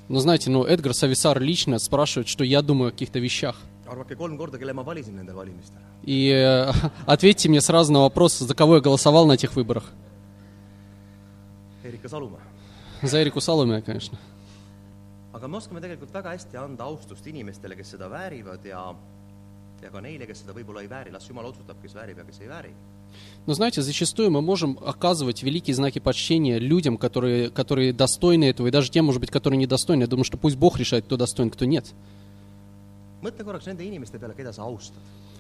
Но 0.10 0.20
знаете, 0.20 0.50
ну, 0.50 0.66
Эдгар 0.66 0.94
Сависар 0.94 1.40
лично 1.40 1.80
спрашивает, 1.80 2.28
что 2.28 2.44
я 2.44 2.62
думаю 2.62 2.90
о 2.90 2.92
каких-то 2.92 3.20
вещах. 3.20 3.56
И 6.04 6.30
э, 6.30 6.72
ответьте 7.06 7.50
мне 7.50 7.62
сразу 7.62 7.94
на 7.94 8.02
вопрос, 8.02 8.38
за 8.40 8.54
кого 8.54 8.76
я 8.76 8.82
голосовал 8.82 9.26
на 9.26 9.34
этих 9.34 9.56
выборах. 9.56 9.86
За 13.02 13.22
Эрику 13.22 13.40
Салуме, 13.40 13.82
конечно. 13.82 14.18
aga 15.38 15.48
me 15.48 15.58
oskame 15.60 15.82
tegelikult 15.84 16.14
väga 16.14 16.34
hästi 16.34 16.58
anda 16.58 16.88
austust 16.90 17.28
inimestele, 17.30 17.78
kes 17.78 17.94
seda 17.94 18.10
väärivad 18.10 18.66
ja 18.66 18.82
ja 19.82 19.90
ka 19.94 20.02
neile, 20.02 20.26
kes 20.26 20.42
seda 20.44 20.54
võib-olla 20.56 20.82
ei 20.82 20.90
vääri, 20.90 21.12
las 21.14 21.28
Jumal 21.30 21.46
otsustab, 21.50 21.78
kes 21.82 21.94
väärib 21.98 22.18
ja 22.22 22.26
kes 22.26 22.42
ei 22.42 22.50
vääri. 22.50 22.74
Но 23.46 23.54
знаете, 23.54 23.82
зачастую 23.82 24.30
мы 24.32 24.42
можем 24.42 24.78
оказывать 24.84 25.42
великие 25.42 25.74
знаки 25.74 26.00
почтения 26.00 26.60
людям, 26.60 26.98
которые, 26.98 27.50
которые 27.50 27.94
достойны 27.94 28.46
этого, 28.46 28.68
и 28.68 28.72
даже 28.72 28.92
тем, 28.92 29.06
может 29.06 29.22
быть, 29.22 29.32
которые 29.32 29.58
недостойны. 29.58 30.02
Я 30.02 30.08
думаю, 30.08 30.26
что 30.26 30.38
пусть 30.38 30.58
Бог 30.58 30.78
решает, 30.78 31.06
кто 31.06 31.16
достоин, 31.16 31.50
кто 31.50 31.66
нет. 31.66 31.86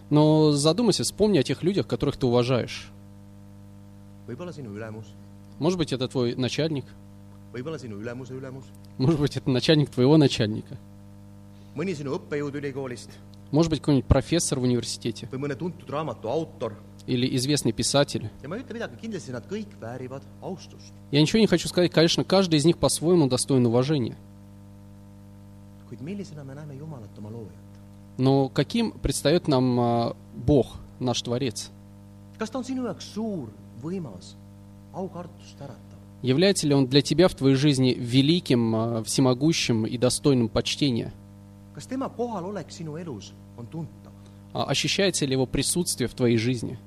Но 0.10 0.52
задумайся, 0.54 1.04
вспомни 1.04 1.38
о 1.38 1.44
тех 1.44 1.62
людях, 1.64 1.86
которых 1.86 2.16
ты 2.16 2.26
уважаешь. 2.26 2.90
Может 5.60 5.78
быть, 5.78 5.92
это 5.92 6.08
твой 6.08 6.36
начальник, 6.36 6.86
может 8.98 9.20
быть, 9.20 9.38
это 9.38 9.50
начальник 9.50 9.90
твоего 9.90 10.18
начальника, 10.18 10.78
mõni 11.78 11.94
sinu 11.94 12.16
õppejõud 12.18 12.56
ülikoolist 12.58 13.14
может 13.52 13.70
быть, 13.70 13.80
какой-нибудь 13.80 14.08
профессор 14.08 14.60
в 14.60 14.64
университете 14.64 15.30
или 17.08 17.36
известный 17.38 17.72
писатель. 17.72 18.30
Я 21.12 21.22
ничего 21.22 21.40
не 21.40 21.48
хочу 21.48 21.68
сказать, 21.68 21.92
конечно, 21.92 22.24
каждый 22.24 22.60
из 22.60 22.66
них 22.66 22.78
по-своему 22.78 23.28
достоин 23.28 23.66
уважения. 23.66 24.18
Но 28.18 28.50
каким 28.50 28.92
предстает 28.92 29.48
нам 29.48 29.80
а, 29.80 30.16
Бог, 30.36 30.78
наш 31.00 31.22
Творец? 31.22 31.70
Является 36.24 36.68
ли 36.68 36.74
Он 36.74 36.88
для 36.88 37.02
тебя 37.02 37.28
в 37.28 37.36
твоей 37.36 37.56
жизни 37.56 37.96
великим, 37.98 38.76
а, 38.76 39.04
всемогущим 39.04 39.86
и 39.86 39.98
достойным 39.98 40.50
почтения? 40.50 41.14
Kas 41.78 41.86
tema 41.86 42.10
kohalolek 42.10 42.72
sinu 42.74 42.98
elus 42.98 43.34
on 43.58 43.66
tuntav? 43.70 44.14
А 44.54 44.64
Ощущается 44.64 45.26
ли 45.26 45.34
Его 45.34 45.46
присутствие 45.46 46.08
в 46.08 46.14
твоей 46.16 46.38
жизни? 46.38 46.78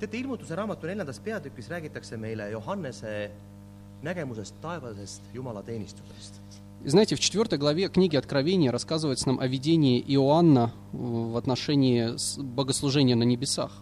teate, 0.00 0.16
ilmutuse 0.18 0.54
raamatu 0.54 0.86
neljandas 0.86 1.18
peatükis 1.18 1.68
räägitakse 1.68 2.16
meile 2.16 2.50
Johannese 2.50 3.30
nägemusest 4.02 4.54
taevasest 4.62 5.22
jumalateenistusest. 5.34 6.40
И 6.84 6.88
знаете, 6.88 7.16
в 7.16 7.20
четвертой 7.20 7.58
главе 7.58 7.88
книги 7.88 8.16
Откровения 8.16 8.70
рассказывается 8.70 9.28
нам 9.28 9.40
о 9.40 9.46
видении 9.48 10.00
Иоанна 10.14 10.72
в 10.92 11.36
отношении 11.36 12.14
богослужения 12.40 13.16
на 13.16 13.24
небесах. 13.24 13.72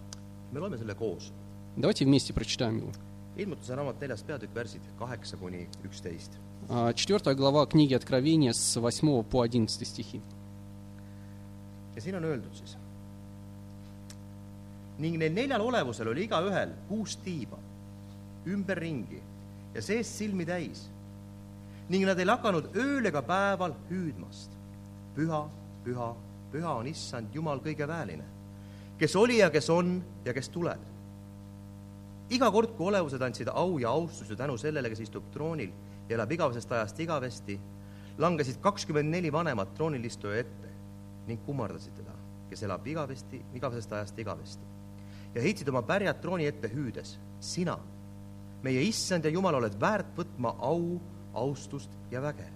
Давайте 1.76 2.04
вместе 2.04 2.32
прочитаем 2.32 2.78
его. 2.78 2.92
ilmutuse 3.37 3.75
raamat 3.75 4.01
neljas 4.01 4.23
peatükk , 4.23 4.55
värsid 4.55 4.81
kaheksa 4.99 5.37
kuni 5.37 5.67
üksteist . 5.85 6.31
А, 6.69 6.93
Четвертая 6.93 7.35
глава 7.35 7.65
книги 7.65 7.93
Откровения 7.95 8.51
с 8.53 8.77
8 8.77 9.23
по 9.23 9.45
11 9.45 9.85
стихи. 9.85 10.21
ja 11.95 12.01
siin 12.01 12.15
on 12.15 12.23
öeldud 12.23 12.53
siis . 12.53 12.77
ning 14.99 15.17
neil 15.17 15.33
neljal 15.33 15.61
olevusel 15.61 16.07
oli 16.07 16.23
igaühel 16.27 16.69
kuus 16.89 17.15
tiiba 17.23 17.57
ümberringi 18.47 19.21
ja 19.73 19.81
seest 19.81 20.15
silmi 20.17 20.45
täis . 20.45 20.89
ning 21.89 22.05
nad 22.05 22.19
ei 22.19 22.25
lakanud 22.25 22.69
ööl 22.75 23.05
ega 23.05 23.21
päeval 23.21 23.73
hüüdmast . 23.89 24.51
püha , 25.15 25.49
püha , 25.85 26.15
püha 26.51 26.75
on 26.79 26.87
issand 26.87 27.33
Jumal 27.33 27.59
kõige 27.59 27.87
väeline , 27.87 28.23
kes 28.99 29.15
oli 29.15 29.37
ja 29.39 29.49
kes 29.49 29.69
on 29.69 30.03
ja 30.25 30.33
kes 30.33 30.49
tuleb . 30.49 30.79
iga 32.30 32.50
kord, 32.52 32.74
kui 32.76 32.88
olevused 32.88 33.22
andsid 33.22 33.50
au 33.52 33.78
ja 33.78 33.90
austuse 33.90 34.36
tänu 34.36 34.56
sellele, 34.60 34.88
kes 34.92 35.04
istub 35.04 35.30
troonil 35.32 35.72
ja 36.08 36.16
elab 36.16 36.32
igavesest 36.32 36.72
ajast 36.72 37.00
igavesti, 37.00 37.58
langesid 38.18 38.60
kakskümmend 38.62 39.10
neli 39.10 39.32
vanemat 39.32 39.74
troonilistuja 39.74 40.38
ette 40.44 40.70
ning 41.26 41.40
kummardasid 41.46 41.96
teda, 41.96 42.14
kes 42.50 42.62
elab 42.66 42.86
igavesti, 42.86 43.40
igavesest 43.54 43.92
ajast 43.92 44.18
igavesti. 44.18 44.72
ja 45.34 45.42
heitsid 45.42 45.68
oma 45.68 45.82
pärjad 45.82 46.20
trooni 46.22 46.46
ette 46.46 46.68
hüüdes, 46.70 47.16
sina, 47.40 47.78
meie 48.62 48.82
issand 48.86 49.24
ja 49.24 49.30
Jumal, 49.30 49.56
oled 49.58 49.74
väärt 49.80 50.12
võtma 50.16 50.54
au, 50.62 51.00
austust 51.34 51.90
ja 52.10 52.22
väge. 52.22 52.46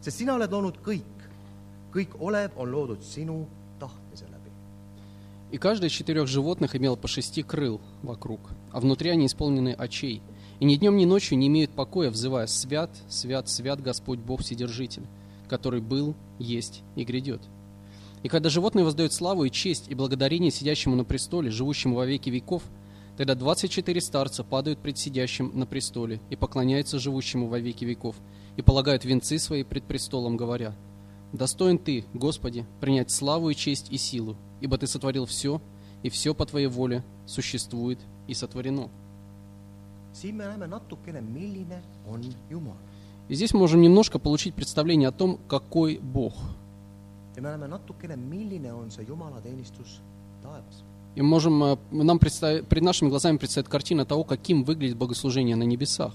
sest 0.00 0.16
sina 0.18 0.34
oled 0.34 0.50
loonud 0.50 0.80
kõik, 0.84 1.26
kõik 1.92 2.16
olev 2.18 2.56
on 2.56 2.72
loodud 2.72 3.02
sinu 3.02 3.44
tahtmise 3.78 4.24
läbi. 4.24 4.33
И 5.54 5.56
каждый 5.56 5.86
из 5.86 5.92
четырех 5.92 6.26
животных 6.26 6.74
имел 6.74 6.96
по 6.96 7.06
шести 7.06 7.44
крыл 7.44 7.80
вокруг, 8.02 8.40
а 8.72 8.80
внутри 8.80 9.10
они 9.10 9.26
исполнены 9.26 9.68
очей. 9.68 10.20
И 10.58 10.64
ни 10.64 10.74
днем, 10.74 10.96
ни 10.96 11.04
ночью 11.04 11.38
не 11.38 11.46
имеют 11.46 11.70
покоя, 11.70 12.10
взывая 12.10 12.48
«Свят, 12.48 12.90
свят, 13.08 13.48
свят 13.48 13.80
Господь 13.80 14.18
Бог 14.18 14.40
Вседержитель, 14.40 15.06
который 15.48 15.80
был, 15.80 16.16
есть 16.40 16.82
и 16.96 17.04
грядет». 17.04 17.40
И 18.24 18.28
когда 18.28 18.50
животное 18.50 18.82
воздает 18.82 19.12
славу 19.12 19.44
и 19.44 19.50
честь 19.52 19.84
и 19.88 19.94
благодарение 19.94 20.50
сидящему 20.50 20.96
на 20.96 21.04
престоле, 21.04 21.52
живущему 21.52 21.94
во 21.94 22.04
веки 22.04 22.30
веков, 22.30 22.64
тогда 23.16 23.36
двадцать 23.36 23.70
четыре 23.70 24.00
старца 24.00 24.42
падают 24.42 24.80
пред 24.80 24.98
сидящим 24.98 25.52
на 25.54 25.66
престоле 25.66 26.20
и 26.30 26.34
поклоняются 26.34 26.98
живущему 26.98 27.46
во 27.46 27.60
веки 27.60 27.84
веков, 27.84 28.16
и 28.56 28.62
полагают 28.62 29.04
венцы 29.04 29.38
свои 29.38 29.62
пред 29.62 29.84
престолом, 29.84 30.36
говоря, 30.36 30.74
Достоин 31.34 31.78
Ты, 31.78 32.04
Господи, 32.14 32.64
принять 32.80 33.10
славу 33.10 33.50
и 33.50 33.56
честь 33.56 33.90
и 33.90 33.98
силу, 33.98 34.36
ибо 34.60 34.78
Ты 34.78 34.86
сотворил 34.86 35.26
все, 35.26 35.60
и 36.04 36.08
все 36.08 36.32
по 36.32 36.46
Твоей 36.46 36.68
воле 36.68 37.02
существует 37.26 37.98
и 38.28 38.34
сотворено. 38.34 38.88
И 43.28 43.34
здесь 43.34 43.52
мы 43.52 43.58
можем 43.58 43.80
немножко 43.80 44.20
получить 44.20 44.54
представление 44.54 45.08
о 45.08 45.12
том, 45.12 45.40
какой 45.48 45.98
Бог. 45.98 46.34
И 51.16 51.22
можем, 51.22 51.64
э, 51.64 51.76
нам 51.90 52.18
представ- 52.18 52.62
перед 52.62 52.82
нашими 52.84 53.08
глазами 53.08 53.38
предстоит 53.38 53.68
картина 53.68 54.04
того, 54.04 54.22
каким 54.22 54.62
выглядит 54.62 54.96
богослужение 54.96 55.56
на 55.56 55.64
небесах. 55.64 56.14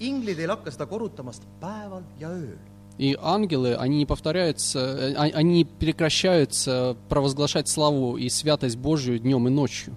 inglid 0.00 0.38
ei 0.38 0.46
lakka 0.46 0.70
seda 0.70 0.86
korrutamast 0.86 1.42
päeval 1.60 2.02
ja 2.18 2.30
ööl. 2.30 2.56
И 3.00 3.16
ангелы, 3.18 3.76
они 3.76 3.96
не 3.96 4.04
повторяются, 4.04 4.78
э, 4.78 5.14
а- 5.14 5.38
они 5.38 5.64
прекращаются 5.64 6.98
провозглашать 7.08 7.66
славу 7.66 8.18
и 8.18 8.28
святость 8.28 8.76
Божью 8.76 9.18
днем 9.18 9.48
и 9.48 9.50
ночью. 9.50 9.94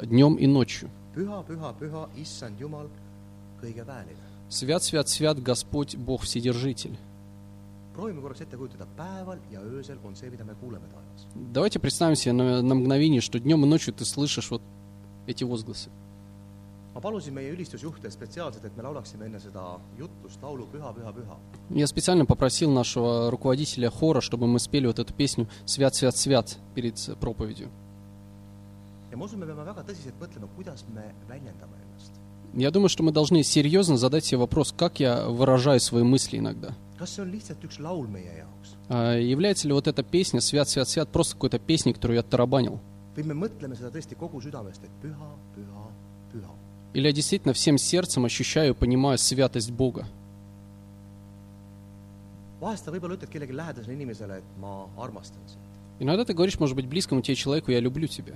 Днем 0.00 0.36
и 0.36 0.46
ночью. 0.46 0.88
Свят, 4.48 4.84
свят, 4.84 5.08
свят 5.08 5.42
Господь 5.42 5.96
Бог 5.96 6.22
Вседержитель. 6.22 6.96
Давайте 11.34 11.80
представим 11.80 12.14
себе 12.14 12.34
на, 12.34 12.62
на 12.62 12.74
мгновение, 12.76 13.20
что 13.20 13.40
днем 13.40 13.64
и 13.64 13.68
ночью 13.68 13.92
ты 13.92 14.04
слышишь 14.04 14.52
вот 14.52 14.62
эти 15.26 15.42
возгласы. 15.42 15.90
Ma 16.98 17.02
palusin 17.02 17.30
meie 17.34 17.52
ülistusjuhte 17.54 18.10
spetsiaalselt, 18.10 18.64
et 18.66 18.74
me 18.76 18.82
laulaksime 18.82 19.28
enne 19.28 19.38
seda 19.38 19.62
jutlust 20.00 20.42
laulu 20.42 20.64
Püha, 20.72 20.90
püha, 20.96 21.12
püha. 21.14 21.36
Я 21.70 21.86
специально 21.86 22.26
попросил 22.26 22.72
нашего 22.72 23.30
руководителя 23.30 23.88
хора, 23.88 24.20
чтобы 24.20 24.48
мы 24.48 24.58
спели 24.58 24.88
вот 24.88 24.98
эту 24.98 25.14
песню 25.14 25.46
«Свят, 25.64 25.94
свят, 25.94 26.16
свят» 26.16 26.58
перед 26.74 26.96
проповедью. 27.20 27.68
ja 29.12 29.16
ma 29.16 29.24
usun, 29.24 29.38
me 29.38 29.46
peame 29.46 29.64
väga 29.64 29.84
tõsiselt 29.86 30.18
mõtlema, 30.20 30.48
kuidas 30.56 30.84
me 30.92 31.14
väljendame 31.28 31.76
ennast. 31.84 32.12
Я 32.54 32.70
думаю, 32.72 32.88
что 32.88 33.04
мы 33.04 33.12
должны 33.12 33.44
серьезно 33.44 33.96
задать 33.96 34.24
себе 34.24 34.38
вопрос, 34.38 34.74
как 34.76 34.98
я 34.98 35.28
выражаю 35.28 35.78
свои 35.78 36.02
мысли 36.02 36.38
иногда. 36.38 36.74
kas 36.98 37.14
see 37.14 37.22
on 37.22 37.30
lihtsalt 37.30 37.62
üks 37.62 37.78
laul 37.78 38.08
meie 38.08 38.42
jaoks 38.42 38.74
А 38.88 39.14
является 39.14 39.68
ли 39.68 39.72
вот 39.72 39.86
эта 39.86 40.02
песня 40.02 40.40
«Свят, 40.40 40.68
свят, 40.68 40.88
свят» 40.88 41.08
просто 41.10 41.34
какой-то 41.34 41.60
песней, 41.60 41.92
которую 41.92 42.16
я 42.16 42.24
тарабанил? 42.24 42.80
või 43.14 43.22
me 43.24 43.34
mõtleme 43.34 43.76
seda 43.76 43.90
tõesti 43.90 44.16
kogu 44.16 44.40
südamest, 44.40 44.82
et 44.82 44.90
püha, 45.00 45.30
püha, 45.54 45.84
püha. 46.32 46.67
Или 46.94 47.06
я 47.06 47.12
действительно 47.12 47.52
всем 47.52 47.78
сердцем 47.78 48.24
ощущаю 48.24 48.74
и 48.74 48.76
понимаю 48.76 49.18
святость 49.18 49.70
Бога? 49.70 50.06
Иногда 56.00 56.24
ты 56.24 56.34
говоришь, 56.34 56.58
может 56.58 56.76
быть, 56.76 56.86
близкому 56.86 57.22
тебе 57.22 57.34
человеку 57.34 57.70
«я 57.70 57.80
люблю 57.80 58.06
тебя». 58.06 58.34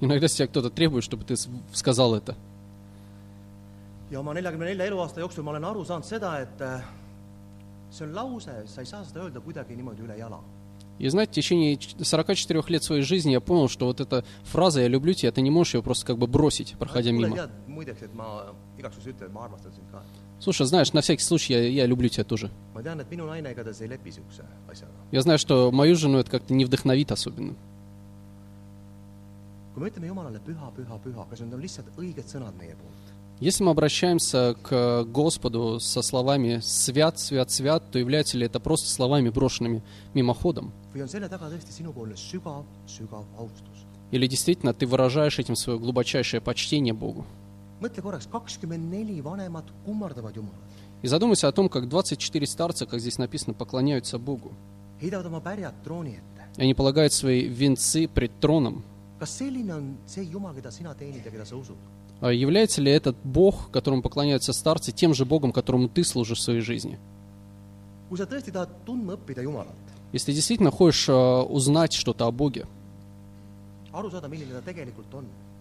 Иногда 0.00 0.28
с 0.28 0.34
тебя 0.34 0.46
кто-то 0.46 0.70
требует, 0.70 1.04
чтобы 1.04 1.24
ты 1.24 1.34
сказал 1.72 2.14
это. 2.14 2.36
ja 4.12 4.20
oma 4.20 4.34
neljakümne 4.36 4.66
nelja 4.68 4.86
eluaasta 4.90 5.20
jooksul 5.20 5.44
ma 5.44 5.50
olen 5.54 5.64
aru 5.64 5.84
saanud 5.88 6.04
seda, 6.04 6.34
et 6.44 6.60
äh, 6.60 6.82
see 7.90 8.04
on 8.04 8.12
lause, 8.14 8.56
sa 8.68 8.80
ei 8.84 8.86
saa 8.86 9.04
seda 9.08 9.24
öelda 9.24 9.40
kuidagi 9.40 9.76
niimoodi 9.76 10.04
üle 10.04 10.18
jala. 10.18 10.40
И 11.02 11.08
знаете, 11.08 11.32
в 11.32 11.34
течение 11.34 11.76
ч- 11.76 11.96
44 12.04 12.62
лет 12.68 12.84
своей 12.84 13.02
жизни 13.02 13.32
я 13.32 13.40
понял, 13.40 13.68
что 13.68 13.86
вот 13.86 14.00
эта 14.00 14.24
фраза 14.44 14.80
«я 14.82 14.86
люблю 14.88 15.12
тебя», 15.14 15.32
ты 15.32 15.42
не 15.42 15.50
можешь 15.50 15.74
ее 15.74 15.82
просто 15.82 16.06
как 16.06 16.16
бы 16.16 16.28
бросить, 16.28 16.76
проходя 16.78 17.10
мимо. 17.10 17.48
Слушай, 20.38 20.66
знаешь, 20.66 20.92
на 20.92 21.00
всякий 21.00 21.24
случай 21.24 21.54
я, 21.54 21.60
я 21.68 21.86
люблю 21.86 22.08
тебя 22.08 22.22
тоже. 22.22 22.50
Я 25.10 25.20
знаю, 25.22 25.38
что 25.40 25.72
мою 25.72 25.96
жену 25.96 26.18
это 26.18 26.30
как-то 26.30 26.54
не 26.54 26.64
вдохновит 26.64 27.10
особенно. 27.10 27.54
kui 29.74 29.80
me 29.82 29.88
ütleme 29.88 30.06
Jumalale 30.06 30.38
püha, 30.38 30.70
püha, 30.76 30.98
püha, 31.00 31.24
kas 31.30 31.40
need 31.40 31.54
on 31.54 31.60
lihtsalt 31.64 31.86
õiged 31.96 32.28
sõnad 32.28 32.52
meie 32.60 32.74
poolt? 32.76 33.11
Если 33.42 33.64
мы 33.64 33.72
обращаемся 33.72 34.54
к 34.62 35.02
Господу 35.02 35.80
со 35.80 36.00
словами 36.02 36.60
«свят, 36.62 37.18
свят, 37.18 37.50
свят», 37.50 37.82
то 37.90 37.98
являются 37.98 38.38
ли 38.38 38.46
это 38.46 38.60
просто 38.60 38.88
словами, 38.88 39.30
брошенными 39.30 39.82
мимоходом? 40.14 40.70
Или 44.12 44.28
действительно 44.28 44.72
ты 44.72 44.86
выражаешь 44.86 45.40
этим 45.40 45.56
свое 45.56 45.76
глубочайшее 45.76 46.40
почтение 46.40 46.94
Богу? 46.94 47.26
И 51.02 51.08
задумайся 51.08 51.48
о 51.48 51.52
том, 51.52 51.68
как 51.68 51.88
24 51.88 52.46
старца, 52.46 52.86
как 52.86 53.00
здесь 53.00 53.18
написано, 53.18 53.54
поклоняются 53.54 54.20
Богу. 54.20 54.52
Они 56.58 56.74
полагают 56.74 57.12
свои 57.12 57.48
венцы 57.48 58.06
пред 58.06 58.38
троном. 58.38 58.84
А 62.22 62.32
является 62.32 62.80
ли 62.80 62.92
этот 62.92 63.16
Бог, 63.24 63.72
которому 63.72 64.00
поклоняются 64.00 64.52
старцы, 64.52 64.92
тем 64.92 65.12
же 65.12 65.24
Богом, 65.24 65.50
которому 65.52 65.88
ты 65.88 66.04
служишь 66.04 66.38
в 66.38 66.42
своей 66.42 66.60
жизни? 66.60 67.00
Если 70.12 70.26
ты 70.26 70.32
действительно 70.32 70.70
хочешь 70.70 71.08
э, 71.08 71.12
узнать 71.12 71.92
что-то 71.92 72.26
о 72.28 72.30
Боге 72.30 72.66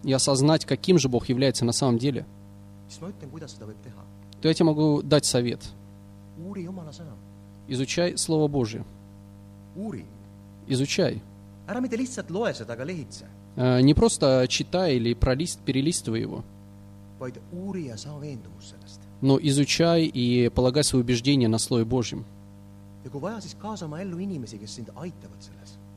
и 0.03 0.13
осознать, 0.13 0.65
каким 0.65 1.00
же 1.00 1.10
Бог 1.10 1.30
является 1.30 1.65
на 1.65 1.72
самом 1.72 1.98
деле, 1.98 2.27
то 4.39 4.48
я 4.48 4.53
тебе 4.53 4.65
могу 4.65 5.01
дать 5.01 5.25
совет. 5.25 5.62
Изучай 7.68 8.18
Слово 8.18 8.48
Божье. 8.48 8.86
Изучай. 10.68 11.24
Э, 13.55 13.81
Не 13.81 13.93
просто 13.93 14.46
читай 14.48 14.96
или 14.96 15.13
пролист, 15.13 15.60
перелистывай 15.62 16.22
его, 16.22 16.43
но 19.22 19.38
изучай 19.41 20.05
и 20.05 20.50
полагай 20.50 20.84
свои 20.84 21.01
убеждения 21.01 21.48
на 21.48 21.60
Слове 21.60 21.86
Божьем. 21.86 22.25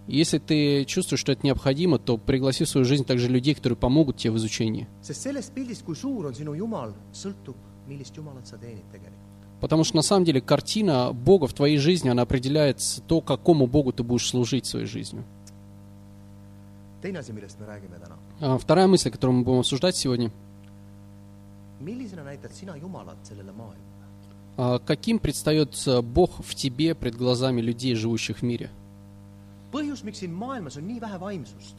Если 0.06 0.38
ты 0.38 0.84
чувствуешь, 0.84 1.20
что 1.20 1.32
это 1.32 1.46
необходимо, 1.46 1.98
то 1.98 2.18
пригласи 2.18 2.64
в 2.64 2.68
свою 2.68 2.84
жизнь 2.84 3.04
также 3.04 3.28
людей, 3.28 3.54
которые 3.54 3.76
помогут 3.78 4.18
тебе 4.18 4.32
в 4.32 4.36
изучении. 4.36 4.86
Потому 9.60 9.84
что 9.84 9.96
на 9.96 10.02
самом 10.02 10.26
деле 10.26 10.42
картина 10.42 11.12
Бога 11.12 11.46
в 11.46 11.54
твоей 11.54 11.78
жизни, 11.78 12.10
она 12.10 12.22
определяет 12.22 12.80
то, 13.06 13.22
какому 13.22 13.66
Богу 13.66 13.92
ты 13.92 14.02
будешь 14.02 14.28
служить 14.28 14.66
своей 14.66 14.86
жизнью. 14.86 15.24
Teine 17.04 17.18
asi, 17.22 17.32
millest 17.36 17.60
me 17.60 17.66
räägime 17.66 17.96
täna. 18.04 18.16
А 18.40 18.56
Вторая 18.58 18.86
мысль, 18.86 19.10
которую 19.10 19.36
мы 19.38 19.44
будем 19.44 19.58
обсуждать 19.60 19.96
сегодня. 19.96 20.30
millisena 21.80 22.24
näitad 22.24 22.52
sina 22.52 22.76
Jumalat 22.76 23.16
sellele 23.28 23.52
maailmale? 23.52 23.92
А 24.56 24.78
Каким 24.78 25.18
предстает 25.18 25.70
э, 25.86 26.00
Бог 26.00 26.30
в 26.44 26.54
тебе 26.54 26.94
пред 26.94 27.16
глазами 27.16 27.60
людей, 27.60 27.94
живущих 27.94 28.38
в 28.38 28.42
мире? 28.42 28.70
põhjus, 29.72 30.04
miks 30.06 30.20
siin 30.22 30.30
maailmas 30.32 30.76
on 30.76 30.86
nii 30.86 31.00
vähe 31.00 31.18
vaimsust, 31.18 31.74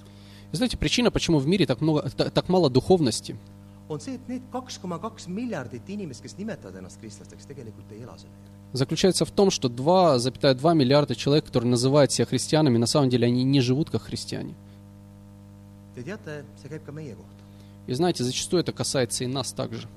И 0.52 0.56
знаете, 0.56 0.78
причина, 0.78 1.10
почему 1.12 1.40
в 1.40 1.48
мире 1.48 1.66
так, 1.66 1.82
много, 1.82 2.02
та- 2.10 2.30
так 2.30 2.50
мало 2.50 2.70
духовности, 2.70 3.36
on 3.90 4.00
see, 4.00 4.16
et 4.16 4.28
need 4.28 4.42
kaks 4.52 4.78
koma 4.82 5.00
kaks 5.00 5.28
miljardit 5.28 5.88
inimest, 5.88 6.22
kes 6.22 6.38
nimetavad 6.38 6.76
ennast 6.76 7.00
kristlasteks, 7.00 7.46
tegelikult 7.48 7.90
ei 7.92 8.02
ela 8.04 8.18
selle 8.18 8.34
järgi. 8.36 8.74
заключается 8.74 9.24
в 9.26 9.32
том, 9.32 9.50
что 9.50 9.70
2,2 9.70 10.76
миллиарда 10.76 11.16
человек, 11.16 11.46
которые 11.46 11.70
называют 11.72 12.12
себя 12.12 12.26
христианами, 12.26 12.78
на 12.78 12.86
самом 12.88 13.10
деле 13.10 13.28
они 13.28 13.44
не 13.46 13.62
живут 13.62 13.90
как 13.90 14.02
христиане. 14.04 14.54
И 17.88 17.94
знаете, 17.94 18.24
зачастую 18.24 18.62
это 18.62 18.72
касается 18.72 19.24
и 19.24 19.28
нас 19.28 19.52
также. 19.54 19.88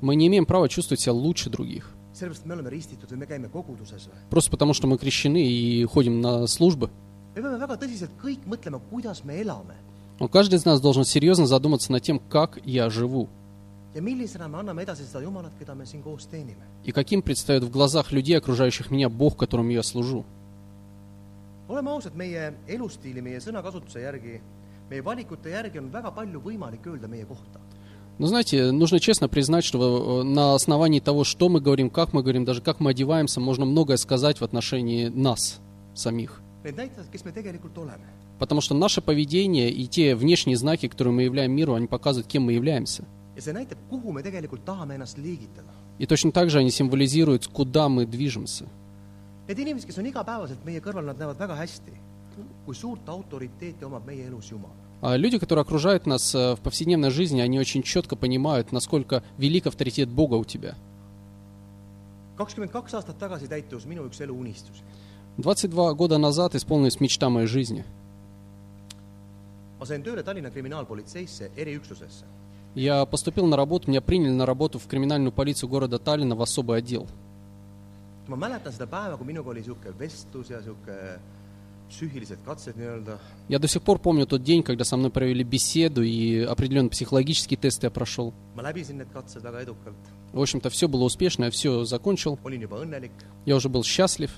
Мы 0.00 0.16
не 0.16 0.26
имеем 0.26 0.46
права 0.46 0.68
чувствовать 0.68 1.00
себя 1.00 1.12
лучше 1.12 1.50
других. 1.50 1.92
Просто 4.30 4.50
потому, 4.50 4.74
что 4.74 4.86
мы 4.86 4.98
крещены 4.98 5.46
и 5.46 5.84
ходим 5.84 6.20
на 6.20 6.46
службы. 6.46 6.90
Но 10.20 10.28
каждый 10.28 10.56
из 10.56 10.64
нас 10.64 10.80
должен 10.80 11.04
серьезно 11.04 11.46
задуматься 11.46 11.92
над 11.92 12.02
тем, 12.02 12.18
как 12.18 12.58
я 12.64 12.90
живу. 12.90 13.28
И 16.84 16.92
каким 16.92 17.22
предстает 17.22 17.64
в 17.64 17.70
глазах 17.70 18.12
людей, 18.12 18.36
окружающих 18.36 18.90
меня, 18.90 19.08
Бог, 19.08 19.36
которому 19.36 19.70
я 19.70 19.82
служу. 19.82 20.24
Oleme 21.68 21.90
ausad, 21.90 22.16
meie 22.16 22.52
elustiili, 22.66 23.22
meie 23.22 23.40
sõnakasutuse 23.40 24.02
järgi, 24.02 24.40
meie 24.90 25.04
valikute 25.04 25.52
järgi 25.52 25.80
on 25.82 25.90
väga 25.92 26.12
palju 26.16 26.40
võimalik 26.44 26.86
öelda 26.86 27.08
meie 27.08 27.24
kohta. 27.28 27.60
Но 28.18 28.26
знаете, 28.26 28.72
нужно 28.72 28.98
честно 28.98 29.28
признать, 29.28 29.64
что 29.64 30.22
э, 30.22 30.24
на 30.24 30.54
основании 30.54 30.98
того, 30.98 31.22
что 31.22 31.48
мы 31.48 31.60
говорим, 31.60 31.88
как 31.88 32.12
мы 32.12 32.22
говорим, 32.22 32.44
даже 32.44 32.60
как 32.60 32.80
мы 32.80 32.90
одеваемся, 32.90 33.38
можно 33.38 33.64
многое 33.64 33.96
сказать 33.96 34.40
в 34.40 34.44
отношении 34.44 35.06
нас 35.06 35.60
самих. 35.94 36.42
Потому 38.40 38.60
что 38.60 38.74
наше 38.74 39.00
поведение 39.00 39.70
и 39.70 39.86
те 39.86 40.16
внешние 40.16 40.56
знаки, 40.56 40.88
которые 40.88 41.14
мы 41.14 41.22
являем 41.22 41.52
миру, 41.52 41.74
они 41.74 41.86
показывают, 41.86 42.26
кем 42.26 42.42
мы 42.42 42.54
являемся. 42.54 43.04
И 45.98 46.06
точно 46.06 46.32
так 46.32 46.50
же 46.50 46.58
они 46.58 46.70
символизируют, 46.70 47.46
куда 47.46 47.88
мы 47.88 48.04
движемся. 48.04 48.66
Need 49.48 49.58
inimesed, 49.58 49.88
kes 49.88 49.98
on 49.98 50.06
igapäevaselt 50.10 50.64
meie 50.66 50.80
kõrval, 50.84 51.06
nad 51.08 51.16
näevad 51.16 51.38
väga 51.40 51.56
hästi, 51.56 51.94
kui 52.66 52.76
suurt 52.76 53.08
autoriteeti 53.08 53.86
omab 53.88 54.06
meie 54.06 54.26
elus 54.28 54.52
Jumal. 54.52 54.74
А 55.00 55.16
люди, 55.16 55.38
которые 55.38 55.62
окружают 55.62 56.06
нас 56.06 56.34
э, 56.34 56.56
в 56.56 56.60
повседневной 56.60 57.10
жизни, 57.10 57.40
они 57.40 57.60
очень 57.60 57.84
четко 57.84 58.16
понимают, 58.16 58.72
насколько 58.72 59.22
велик 59.38 59.68
авторитет 59.68 60.08
Бога 60.08 60.34
у 60.34 60.44
тебя. 60.44 60.74
kakskümmend 62.36 62.70
kaks 62.70 62.94
aastat 62.94 63.18
tagasi 63.18 63.48
täitus 63.48 63.86
minu 63.86 64.06
üks 64.06 64.20
eluunistusi. 64.20 64.82
22 65.38 65.94
года 65.94 66.18
назад 66.18 66.54
исполнилась 66.54 67.00
мечта 67.00 67.30
моей 67.30 67.46
жизни. 67.46 67.84
Я 72.74 73.06
поступил 73.06 73.46
на 73.46 73.56
работу, 73.56 73.88
меня 73.88 74.00
приняли 74.00 74.32
на 74.32 74.46
работу 74.46 74.78
в 74.80 74.86
криминальную 74.88 75.32
полицию 75.32 75.68
города 75.68 75.98
Таллина 75.98 76.34
в 76.34 76.42
особый 76.42 76.78
отдел. 76.78 77.06
Ma 78.28 78.36
mäletan 78.36 78.72
seda 78.72 78.86
päeva, 78.86 79.16
kui 79.16 79.26
minuga 79.26 79.50
oli 79.50 79.60
niisugune 79.60 79.92
vestlus 79.98 80.50
ja 80.50 80.60
niisugune 80.60 81.18
katsed 82.44 82.76
nii-öelda. 82.76 83.18
Я 83.48 83.58
до 83.58 83.66
сих 83.66 83.82
пор 83.82 83.98
помню 83.98 84.26
тот 84.26 84.42
день, 84.42 84.62
когда 84.62 84.84
со 84.84 84.96
мной 84.96 85.10
провели 85.10 85.42
беседу 85.42 86.02
и 86.02 86.40
определенные 86.42 86.90
психологические 86.90 87.56
тесты 87.58 87.86
я 87.86 87.90
прошел. 87.90 88.34
В 90.32 90.40
общем-то, 90.40 90.68
все 90.70 90.88
было 90.88 91.04
успешно, 91.04 91.44
я 91.44 91.50
все 91.50 91.84
закончил. 91.84 92.38
Я 93.46 93.56
уже 93.56 93.68
был 93.68 93.82
счастлив. 93.84 94.30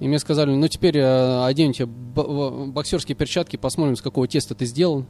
И 0.00 0.08
мне 0.08 0.18
сказали, 0.18 0.50
ну 0.50 0.68
теперь 0.68 0.98
э, 0.98 1.44
оденем 1.44 1.72
тебе 1.72 1.86
бо- 1.86 2.26
бо- 2.26 2.66
боксерские 2.66 3.14
перчатки, 3.14 3.56
посмотрим, 3.56 3.94
с 3.94 4.02
какого 4.02 4.26
теста 4.26 4.54
ты 4.56 4.64
endale. 4.64 5.06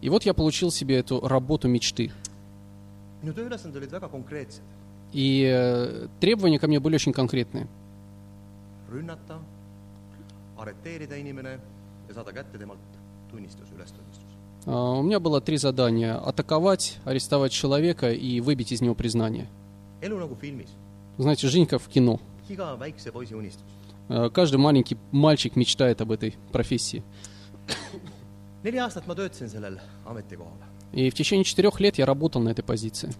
И 0.00 0.08
вот 0.08 0.24
я 0.24 0.34
получил 0.34 0.70
себе 0.72 0.98
эту 0.98 1.20
работу 1.20 1.68
мечты. 1.68 2.10
minu 2.10 2.12
tööülesanded 2.12 2.12
olid 2.12 2.12
väga 2.12 3.15
konkreetsed, 3.15 3.15
И 5.12 5.44
э, 5.44 6.08
требования 6.20 6.58
ко 6.58 6.66
мне 6.66 6.80
были 6.80 6.94
очень 6.94 7.12
конкретные. 7.12 7.66
А, 14.66 14.92
У 14.92 15.02
меня 15.02 15.20
было 15.20 15.40
три 15.40 15.56
задания. 15.56 16.16
Атаковать, 16.16 16.98
арестовать 17.04 17.52
человека 17.52 18.12
и 18.12 18.40
выбить 18.40 18.72
из 18.72 18.80
него 18.80 18.94
признание. 18.94 19.48
Знаете, 21.18 21.48
жизнь 21.48 21.66
как 21.66 21.80
в 21.80 21.88
кино. 21.88 22.20
Э, 24.08 24.30
Каждый 24.30 24.56
маленький 24.56 24.96
мальчик 25.12 25.56
мечтает 25.56 26.00
об 26.00 26.12
этой 26.12 26.36
профессии. 26.52 27.02
neli 28.66 28.78
aastat 28.82 29.06
ma 29.06 29.14
töötasin 29.14 29.48
sellel 29.48 29.78
ametikohal 30.10 30.58
И 30.92 31.10
в 31.10 31.14
течение 31.14 31.44
четырех 31.44 31.80
лет 31.80 31.98
я 31.98 32.06
работал 32.06 32.40
на 32.40 32.50
этой 32.50 32.62
позиции. 32.62 33.12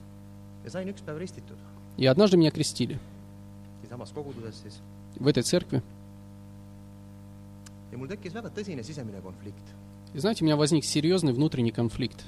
И 1.97 2.07
однажды 2.07 2.37
меня 2.37 2.51
крестили 2.51 2.99
в 5.17 5.27
этой 5.27 5.43
церкви. 5.43 5.83
И 10.15 10.19
знаете, 10.19 10.45
у 10.45 10.47
меня 10.47 10.57
возник 10.57 10.85
серьезный 10.85 11.33
внутренний 11.33 11.71
конфликт. 11.73 12.25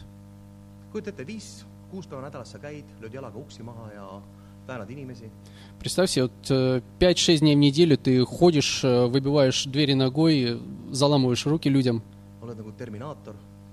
Представь 5.79 6.11
себе, 6.11 6.25
вот 6.25 6.51
э, 6.51 6.83
5-6 7.01 7.39
дней 7.39 7.57
в 7.57 7.59
неделю 7.59 7.97
ты 7.97 8.25
ходишь, 8.25 8.85
э, 8.85 9.07
выбиваешь 9.07 9.65
двери 9.65 9.95
ногой, 9.95 10.61
заламываешь 10.91 11.47
руки 11.47 11.69
людям. 11.69 12.03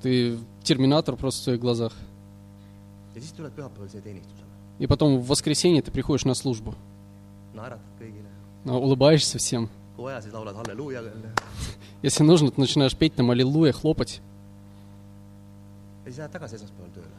Ты 0.05 0.37
терминатор 0.63 1.15
просто 1.15 1.41
в 1.41 1.43
своих 1.45 1.59
глазах. 1.59 1.91
ja 3.15 3.21
siis 3.21 3.33
tuled 3.33 3.51
pühapäeval 3.57 3.89
siia 3.89 4.01
teenistusele, 4.01 4.45
И 4.77 4.85
потом 4.85 5.17
в 5.17 5.25
воскресенье 5.27 5.81
ты 5.81 5.89
приходишь 5.89 6.25
на 6.25 6.35
службу, 6.35 6.75
naeratad 7.55 7.81
kõigile, 7.99 8.29
а, 8.65 8.77
улыбаешься 8.77 9.39
всем. 9.39 9.67
kui 9.95 10.03
vaja, 10.03 10.21
siis 10.21 10.31
laulad 10.33 10.55
halleluuja 10.55 11.01
jälle 11.01 11.11
Если 12.03 12.21
нужно, 12.23 12.51
ты 12.51 12.61
начинаешь 12.61 12.95
петь 12.95 13.15
там 13.15 13.31
аллилуйя, 13.31 13.71
хлопать. 13.71 14.21
ja 16.05 16.11
siis 16.11 16.19
lähed 16.19 16.31
tagasi 16.31 16.55
esmaspäeval 16.55 16.91
tööle. 16.93 17.15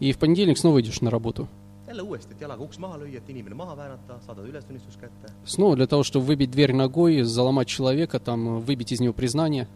И 0.00 0.10
в 0.12 0.18
понедельник 0.18 0.58
снова 0.58 0.80
идешь 0.80 1.00
на 1.02 1.10
работу. 1.10 1.46
jälle 1.86 2.02
uuesti, 2.02 2.32
et 2.34 2.40
jalaga 2.40 2.64
uks 2.64 2.78
maha 2.80 2.98
lüüa, 2.98 3.18
et 3.18 3.28
inimene 3.30 3.54
maha 3.54 3.76
väänata, 3.76 4.18
saadad 4.26 4.44
ülestunnistus 4.48 4.96
kätte. 5.00 5.30
Снова 5.46 5.76
для 5.76 5.86
того, 5.86 6.02
чтобы 6.02 6.26
выбить 6.26 6.50
дверь 6.50 6.72
ногой, 6.74 7.22
заломать 7.22 7.68
человека, 7.68 8.18
там, 8.18 8.58
выбить 8.60 8.90
из 8.90 8.98
него 9.00 9.12
признание. 9.12 9.68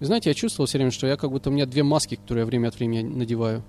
И 0.00 0.04
знаете, 0.04 0.30
я 0.30 0.34
чувствовал 0.34 0.66
все 0.66 0.78
время, 0.78 0.90
что 0.90 1.06
я 1.06 1.16
как 1.16 1.30
будто 1.30 1.50
у 1.50 1.52
меня 1.52 1.64
две 1.64 1.82
маски, 1.82 2.16
которые 2.16 2.42
я 2.42 2.46
время 2.46 2.68
от 2.68 2.74
времени 2.74 3.02
надеваю. 3.02 3.62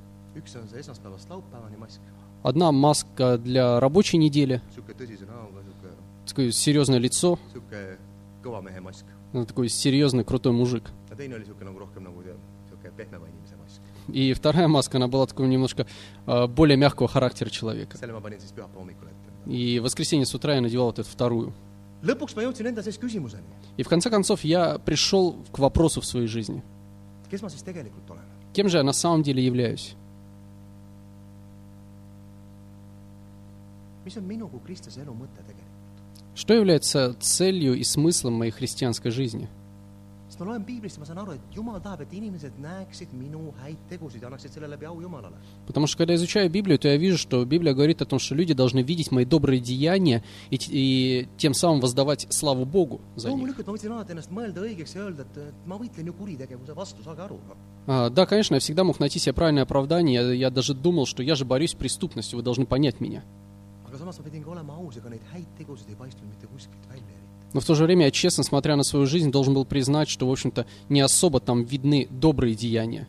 Одна 2.41 2.71
маска 2.71 3.37
для 3.37 3.79
рабочей 3.79 4.17
недели, 4.17 4.61
такое 6.25 6.51
серьезное 6.51 6.97
лицо, 6.97 7.37
ну, 9.31 9.45
такой 9.45 9.69
серьезный, 9.69 10.23
крутой 10.23 10.53
мужик. 10.53 10.89
mask. 13.63 13.81
И 14.07 14.33
вторая 14.33 14.67
маска, 14.67 14.97
она 14.97 15.07
была 15.07 15.25
такого 15.25 15.45
немножко 15.45 15.87
э, 16.25 16.47
более 16.47 16.77
мягкого 16.77 17.07
характера 17.07 17.49
человека. 17.49 17.97
И 19.45 19.79
в 19.79 19.83
воскресенье 19.83 20.25
с 20.25 20.33
утра 20.35 20.55
я 20.55 20.61
надевал 20.61 20.87
вот 20.87 20.99
эту 20.99 21.09
вторую. 21.09 21.53
lõpuks 22.03 22.35
ma 22.35 22.43
jõudsin 22.43 22.67
enda 22.67 22.83
sees 22.83 22.99
küsimuseni, 22.99 23.47
И 23.77 23.83
в 23.83 23.89
конце 23.89 24.09
концов 24.09 24.43
я 24.43 24.77
пришел 24.77 25.37
к 25.51 25.59
вопросу 25.59 26.01
в 26.01 26.05
своей 26.05 26.27
жизни. 26.27 26.63
Кем 28.53 28.69
же 28.69 28.77
я 28.77 28.83
на 28.83 28.93
самом 28.93 29.23
деле 29.23 29.43
являюсь? 29.43 29.95
Что 36.35 36.53
является 36.53 37.15
целью 37.19 37.75
и 37.75 37.83
смыслом 37.83 38.33
моей 38.33 38.51
христианской 38.51 39.11
жизни? 39.11 39.49
Ma 40.43 40.51
loen 40.51 40.65
piiblist 40.67 40.97
ja 40.97 41.03
ma 41.03 41.07
saan 41.07 41.21
aru, 41.23 41.35
et 41.37 41.55
Jumal 41.55 41.79
tahab, 41.81 42.03
et 42.03 42.13
inimesed 42.13 42.57
näeksid 42.61 43.13
minu 43.15 43.53
häid 43.63 43.79
tegusid 43.89 44.21
ja 44.23 44.29
annaksid 44.29 44.53
selle 44.55 44.67
läbi 44.67 44.85
au 44.89 44.99
Jumalale. 45.01 45.37
Потому 45.65 45.87
что 45.87 45.97
когда 45.97 46.13
я 46.13 46.17
изучаю 46.17 46.49
Библию, 46.49 46.77
то 46.77 46.87
я 46.87 46.97
вижу, 46.97 47.17
что 47.17 47.45
Библия 47.45 47.73
говорит 47.73 48.01
о 48.01 48.05
том, 48.05 48.19
что 48.19 48.35
люди 48.35 48.53
должны 48.53 48.81
видеть 48.81 49.11
мои 49.11 49.25
добрые 49.25 49.59
деяния 49.59 50.23
и, 50.49 50.57
и 50.69 51.27
тем 51.37 51.53
самым 51.53 51.79
воздавать 51.79 52.27
славу 52.29 52.65
Богу 52.65 53.01
за 53.15 53.29
них. 53.29 53.37
loomulikult 53.37 53.67
ma 53.67 53.73
võtsin 53.73 53.91
alati 53.91 54.11
ennast 54.11 54.31
mõelda 54.31 54.61
õigeks 54.61 54.95
ja 54.95 55.07
öelda, 55.07 55.23
et 55.23 55.53
ma 55.65 55.77
võitlen 55.77 56.05
ju 56.07 56.13
kuritegevuse 56.13 56.75
vastu, 56.75 57.03
saage 57.03 57.21
aru. 57.21 57.39
А, 57.87 58.09
да, 58.09 58.25
конечно, 58.25 58.55
я 58.55 58.59
всегда 58.59 58.83
мог 58.83 58.99
найти 58.99 59.19
себе 59.19 59.33
правильное 59.33 59.63
оправдание. 59.63 60.15
Я, 60.15 60.33
я 60.33 60.49
даже 60.49 60.73
думал, 60.73 61.05
что 61.05 61.21
я 61.23 61.35
же 61.35 61.45
борюсь 61.45 61.71
с 61.71 61.75
преступностью, 61.75 62.37
вы 62.37 62.43
должны 62.43 62.65
понять 62.65 62.99
меня. 62.99 63.23
aga 63.93 63.99
samas 63.99 64.17
ma 64.17 64.25
pidin 64.25 64.41
ka 64.43 64.49
olema 64.49 64.73
aus, 64.73 64.97
ega 64.97 65.09
neid 65.13 65.21
häid 65.29 65.49
tegusid 65.53 65.89
ei 65.93 65.95
paistnud 65.95 66.25
mitte 66.25 66.47
kuskilt 66.49 66.85
välja. 66.89 67.22
Но 67.53 67.59
в 67.59 67.65
то 67.65 67.75
же 67.75 67.85
время 67.85 68.05
я, 68.05 68.11
честно 68.11 68.43
смотря 68.43 68.75
на 68.75 68.83
свою 68.83 69.05
жизнь, 69.05 69.31
должен 69.31 69.53
был 69.53 69.63
признать, 69.63 70.09
что, 70.09 70.27
в 70.27 70.31
общем-то, 70.31 70.65
не 70.89 71.01
особо 71.01 71.39
там 71.39 71.63
видны 71.63 72.07
добрые 72.09 72.55
деяния. 72.55 73.07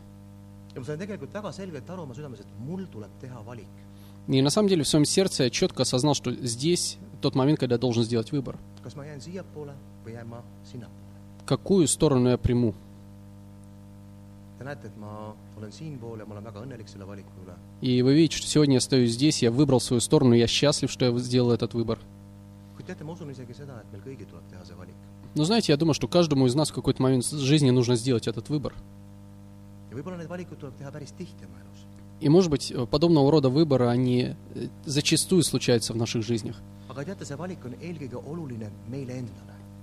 И 4.27 4.41
на 4.41 4.49
самом 4.49 4.69
деле 4.69 4.83
в 4.83 4.87
своем 4.87 5.05
сердце 5.05 5.43
я 5.43 5.49
четко 5.49 5.83
осознал, 5.83 6.13
что 6.13 6.31
здесь 6.31 6.97
тот 7.21 7.35
момент, 7.35 7.59
когда 7.59 7.75
я 7.75 7.79
должен 7.79 8.03
сделать 8.03 8.31
выбор. 8.31 8.57
Какую 11.45 11.87
сторону 11.87 12.29
я 12.29 12.37
приму? 12.37 12.73
И 17.81 18.01
вы 18.01 18.13
видите, 18.15 18.37
что 18.37 18.47
сегодня 18.47 18.75
я 18.75 18.81
стою 18.81 19.07
здесь, 19.07 19.43
я 19.43 19.51
выбрал 19.51 19.79
свою 19.79 20.01
сторону, 20.01 20.33
я 20.33 20.47
счастлив, 20.47 20.91
что 20.91 21.05
я 21.05 21.17
сделал 21.19 21.51
этот 21.51 21.73
выбор. 21.73 21.99
Но 25.35 25.43
знаете, 25.43 25.73
я 25.73 25.77
думаю, 25.77 25.93
что 25.93 26.07
каждому 26.07 26.45
из 26.47 26.55
нас 26.55 26.69
в 26.69 26.73
какой-то 26.73 27.01
момент 27.01 27.25
жизни 27.25 27.69
нужно 27.69 27.95
сделать 27.95 28.27
этот 28.27 28.49
выбор. 28.49 28.73
И, 32.21 32.29
может 32.29 32.49
быть, 32.49 32.71
э, 32.71 32.85
подобного 32.85 33.29
рода 33.31 33.49
выборы, 33.49 33.87
они 33.87 34.35
э, 34.55 34.67
зачастую 34.85 35.43
случаются 35.43 35.93
в 35.93 35.97
наших 35.97 36.23
жизнях. 36.23 36.61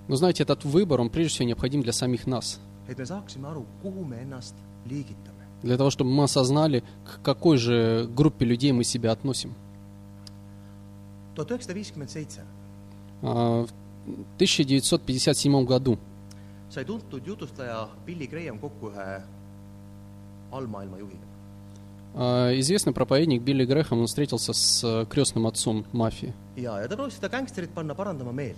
Но 0.08 0.16
знаете, 0.16 0.42
этот 0.42 0.64
выбор, 0.64 1.00
он 1.00 1.10
прежде 1.10 1.34
всего 1.34 1.48
необходим 1.48 1.82
для 1.82 1.92
самих 1.92 2.26
нас. 2.26 2.58
для 5.62 5.76
того, 5.76 5.90
чтобы 5.90 6.10
мы 6.10 6.24
осознали, 6.24 6.82
к 7.04 7.22
какой 7.22 7.56
же 7.56 8.08
группе 8.14 8.44
людей 8.44 8.72
мы 8.72 8.84
себя 8.84 9.12
относим. 9.12 9.54
1957 11.36 12.61
в 13.22 13.68
1957 14.36 15.64
году 15.64 15.98
sai 16.72 16.84
tuntud 16.84 17.22
jutustaja 17.26 17.88
Billy 18.06 18.26
Graham 18.26 18.58
kokku 18.58 18.88
ühe 18.90 19.22
allmaailma 20.50 20.98
juhiga. 20.98 21.26
а, 22.14 22.50
известный 22.58 22.92
проповедник 22.92 23.42
Билли 23.42 23.64
Грэхэм, 23.64 24.00
он 24.00 24.06
встретился 24.06 24.52
с 24.52 24.84
э, 24.84 25.06
крестным 25.06 25.46
отцом 25.46 25.84
мафии. 25.92 26.34
ja, 26.56 26.80
ja 26.80 26.88
ta 26.88 26.96
proovis 26.96 27.14
seda 27.14 27.28
gängsterit 27.28 27.70
panna 27.70 27.94
parandama 27.94 28.32
meelt. 28.32 28.56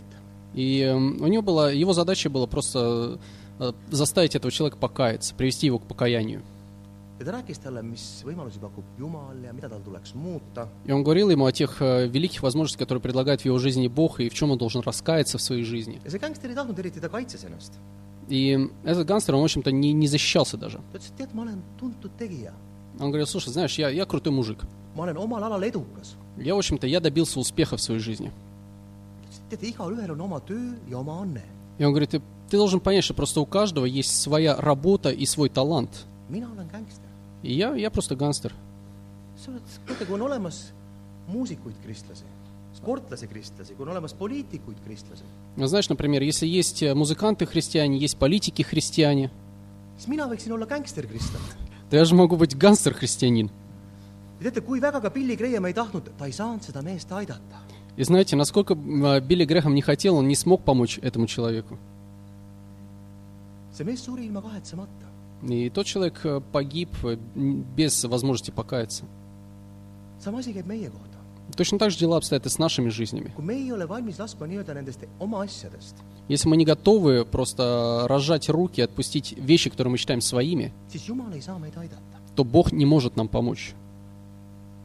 И 0.54 0.80
эм, 0.80 1.20
у 1.20 1.26
него 1.26 1.42
была, 1.42 1.72
его 1.72 1.92
задача 1.92 2.30
была 2.30 2.46
просто 2.46 3.18
э, 3.58 3.72
заставить 3.90 4.36
этого 4.36 4.52
человека 4.52 4.78
покаяться, 4.78 5.34
привести 5.34 5.66
его 5.66 5.78
к 5.78 5.82
покаянию. 5.82 6.42
Ja 7.24 7.30
ta 7.32 7.38
rääkis 7.38 7.58
talle, 7.62 7.80
mis 7.82 8.22
võimalusi 8.26 8.60
pakub 8.60 8.84
Jumal 8.98 9.38
ja 9.44 9.52
mida 9.56 9.68
tal 9.68 9.80
tuleks 9.80 10.14
muuta. 10.14 10.68
И 10.84 10.92
он 10.92 11.02
говорил 11.02 11.30
ему 11.30 11.46
о 11.46 11.52
тех 11.52 11.80
э, 11.80 12.06
великих 12.06 12.42
возможностях, 12.42 12.78
которые 12.78 13.00
предлагает 13.00 13.40
в 13.40 13.44
его 13.46 13.58
жизни 13.58 13.88
Бог, 13.88 14.20
и 14.20 14.28
в 14.28 14.34
чем 14.34 14.50
он 14.50 14.58
должен 14.58 14.82
раскаяться 14.82 15.38
в 15.38 15.42
своей 15.42 15.64
жизни. 15.64 16.00
ja 16.04 16.10
see 16.10 16.18
gängster 16.18 16.50
ei 16.50 16.54
tahtnud 16.54 16.78
eriti, 16.78 17.00
ta 17.00 17.08
kaitses 17.08 17.44
ennast. 17.44 17.72
И 18.28 18.58
этот 18.84 19.06
гангстер, 19.06 19.34
он, 19.34 19.42
в 19.42 19.44
общем-то, 19.44 19.70
не, 19.70 19.92
не 19.92 20.06
защищался 20.06 20.56
даже. 20.56 20.78
ta 20.92 20.98
ütles, 20.98 21.10
et 21.10 21.16
tead, 21.16 21.34
ma 21.34 21.42
olen 21.42 21.62
tuntud 21.78 22.10
tegija. 22.18 22.52
Он 23.00 23.08
говорил, 23.08 23.26
слушай, 23.26 23.50
знаешь, 23.50 23.78
я, 23.78 23.88
я 23.88 24.04
крутой 24.04 24.32
мужик. 24.32 24.64
ma 24.94 25.04
olen 25.04 25.16
omal 25.16 25.42
alal 25.42 25.62
edukas. 25.62 26.16
Я, 26.36 26.54
в 26.54 26.58
общем-то, 26.58 26.86
я 26.86 27.00
добился 27.00 27.40
успеха 27.40 27.76
в 27.76 27.80
своей 27.80 28.00
жизни. 28.00 28.30
ta 29.22 29.28
ütles, 29.28 29.38
et 29.38 29.48
teate, 29.50 29.66
igalühel 29.66 30.10
on 30.12 30.20
oma 30.20 30.40
töö 30.40 30.74
ja 30.88 30.98
oma 30.98 31.22
anne. 31.22 31.42
И 31.78 31.84
он 31.84 31.92
говорит, 31.92 32.10
ты, 32.10 32.22
ты 32.50 32.56
должен 32.56 32.80
понять, 32.80 33.04
что 33.04 33.14
просто 33.14 33.40
у 33.40 33.46
каждого 33.46 33.86
есть 33.86 34.20
своя 34.20 34.56
работа 34.56 35.10
и 35.10 35.24
свой 35.26 35.48
талант. 35.48 36.06
mina 36.28 36.48
olen 36.52 36.68
gängster. 36.68 37.03
И 37.44 37.52
я, 37.54 37.74
я 37.76 37.90
просто 37.90 38.16
гангстер. 38.16 38.52
sa 39.36 39.50
oled, 39.52 39.62
teate, 39.86 40.06
kui 40.06 40.14
on 40.16 40.22
olemas 40.24 40.72
muusikuid 41.28 41.74
kristlasi, 41.84 42.24
sportlasi 42.78 43.26
kristlasi, 43.28 43.74
kui 43.76 43.84
on 43.84 43.90
olemas 43.92 44.14
poliitikuid 44.14 44.78
kristlasi, 44.84 45.24
Ну, 45.56 45.66
Знаешь, 45.66 45.88
например, 45.88 46.22
если 46.22 46.46
есть 46.46 46.82
э, 46.82 46.94
музыканты-христиане, 46.94 47.98
есть 47.98 48.16
политики-христиане, 48.18 49.30
siis 49.98 50.08
mina 50.08 50.26
võiksin 50.26 50.52
olla 50.56 50.66
gängster 50.66 51.06
kristlane. 51.06 51.44
то 51.90 51.96
я 51.96 52.04
же 52.04 52.14
могу 52.14 52.36
быть 52.36 52.56
гангстер-христианин. 52.56 53.50
ja 54.40 54.50
teate, 54.50 54.60
kui 54.62 54.80
väga 54.80 55.00
ka 55.00 55.10
Billy 55.10 55.36
Graham 55.36 55.66
ei 55.66 55.74
tahtnud, 55.74 56.10
ta 56.18 56.24
ei 56.26 56.32
saanud 56.32 56.62
seda 56.62 56.80
meest 56.82 57.12
aidata. 57.12 57.60
И 57.96 58.02
знаете, 58.04 58.34
насколько 58.36 58.74
э, 58.74 59.20
Билли 59.20 59.44
Грэхэм 59.44 59.74
не 59.74 59.82
хотел, 59.82 60.16
он 60.16 60.26
не 60.26 60.34
смог 60.34 60.64
помочь 60.64 60.98
этому 61.02 61.26
человеку. 61.26 61.78
see 63.72 63.84
mees 63.84 64.00
suri 64.02 64.26
ilma 64.26 64.40
kahetsemata. 64.42 65.06
И 65.48 65.70
тот 65.70 65.86
человек 65.86 66.20
э, 66.24 66.40
погиб 66.52 66.90
э, 67.04 67.16
без 67.36 68.04
возможности 68.04 68.50
покаяться. 68.50 69.04
Точно 71.56 71.78
так 71.78 71.90
же 71.90 71.98
дела 71.98 72.16
обстоят 72.16 72.46
и 72.46 72.48
с 72.48 72.58
нашими 72.58 72.88
жизнями. 72.88 73.32
Если 76.28 76.48
мы 76.48 76.56
не 76.56 76.64
готовы 76.64 77.26
просто 77.26 78.06
разжать 78.08 78.48
руки 78.48 78.80
отпустить 78.80 79.34
вещи, 79.36 79.68
которые 79.68 79.92
мы 79.92 79.98
считаем 79.98 80.22
своими, 80.22 80.72
то 82.34 82.44
Бог 82.44 82.72
не 82.72 82.86
может 82.86 83.16
нам 83.16 83.28
помочь. 83.28 83.74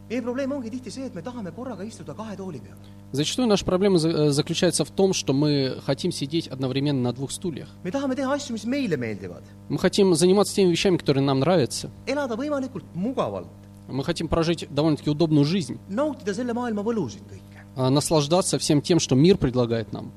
Meie 0.10 0.22
probleem 0.22 0.52
ongi 0.52 0.70
tihti 0.70 0.92
see, 0.92 1.06
et 1.06 1.16
me 1.16 1.22
tahame 1.22 1.52
korraga 1.52 1.84
istuda 1.84 2.14
kahe 2.14 2.36
tooli 2.38 2.60
peal. 2.60 2.76
Зачастую 3.12 3.48
наша 3.48 3.66
проблема 3.66 3.98
э, 3.98 4.30
заключается 4.30 4.86
в 4.86 4.92
том, 4.92 5.14
что 5.14 5.34
мы 5.34 5.80
хотим 5.86 6.12
сидеть 6.12 6.48
одновременно 6.48 7.02
на 7.02 7.14
двух 7.14 7.32
стульях. 7.32 7.68
me 7.84 7.92
tahame 7.92 8.16
teha 8.16 8.34
asju, 8.34 8.54
mis 8.54 8.66
meile 8.66 8.98
meeldivad, 8.98 9.44
Мы 9.70 9.78
хотим 9.80 10.14
заниматься 10.16 10.56
теми 10.56 10.72
вещами, 10.72 10.98
которые 10.98 11.24
нам 11.24 11.40
нравятся. 11.40 11.90
elada 12.06 12.36
võimalikult 12.36 12.84
mugavalt, 12.94 13.48
Мы 13.88 14.04
хотим 14.04 14.28
прожить 14.28 14.68
довольно-таки 14.70 15.10
удобную 15.10 15.46
жизнь, 15.46 15.80
nautida 15.90 16.34
selle 16.34 16.54
maailma 16.54 16.84
võlusid 16.84 17.22
kõike 17.26 17.58
а, 17.76 17.90
наслаждаться 17.90 18.60
всем 18.60 18.82
тем, 18.82 19.00
что 19.00 19.16
мир 19.16 19.38
предлагает 19.38 19.92
нам. 19.94 20.12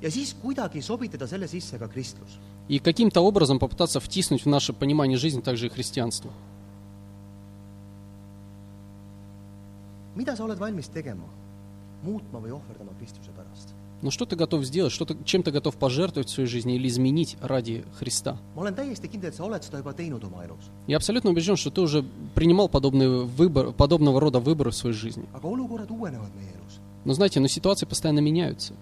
ja 0.00 0.10
siis 0.10 0.34
kuidagi 0.42 0.80
sobitada 0.82 1.26
selle 1.26 1.46
sisse 1.48 1.78
ka 1.78 1.88
kristlus. 1.88 2.30
И 2.68 2.78
каким-то 2.78 3.20
образом 3.20 3.58
попытаться 3.58 4.00
втиснуть 4.00 4.44
в 4.44 4.48
наше 4.48 4.72
понимание 4.72 5.18
жизни 5.18 5.40
также 5.40 5.66
и 5.66 5.68
христианство. 5.68 6.30
Mida 10.16 10.36
sa 10.36 10.44
oled 10.44 10.58
valmis 10.58 10.88
tegema, 10.92 11.28
muutma 12.04 12.40
või 12.42 12.52
ohverdama 12.56 12.92
Kristuse 12.98 13.32
pärast? 13.36 13.74
Но 14.02 14.10
что 14.10 14.26
ты 14.26 14.34
готов 14.34 14.64
сделать, 14.64 14.92
что 14.92 15.04
ты, 15.04 15.16
чем 15.24 15.44
ты 15.44 15.52
готов 15.52 15.76
пожертвовать 15.76 16.28
в 16.28 16.32
своей 16.32 16.48
жизни 16.48 16.74
или 16.74 16.88
изменить 16.88 17.36
ради 17.40 17.84
Христа? 17.94 18.36
Я 20.88 20.96
абсолютно 20.96 21.30
убежден, 21.30 21.56
что 21.56 21.70
ты 21.70 21.80
уже 21.80 22.04
принимал 22.34 22.68
подобный 22.68 23.24
выбор, 23.24 23.70
подобного 23.70 24.20
рода 24.20 24.40
выборы 24.40 24.72
в 24.72 24.74
своей 24.74 24.96
жизни. 24.96 25.24
Но 27.04 27.14
знаете, 27.14 27.38
но 27.38 27.46
ситуации 27.46 27.86
постоянно 27.86 28.18
меняются. 28.18 28.74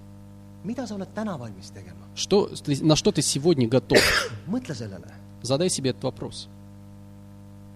Что, 2.14 2.50
на 2.80 2.96
что 2.96 3.12
ты 3.12 3.20
сегодня 3.20 3.68
готов? 3.68 3.98
Задай 5.42 5.68
себе 5.68 5.90
этот 5.90 6.04
вопрос. 6.04 6.48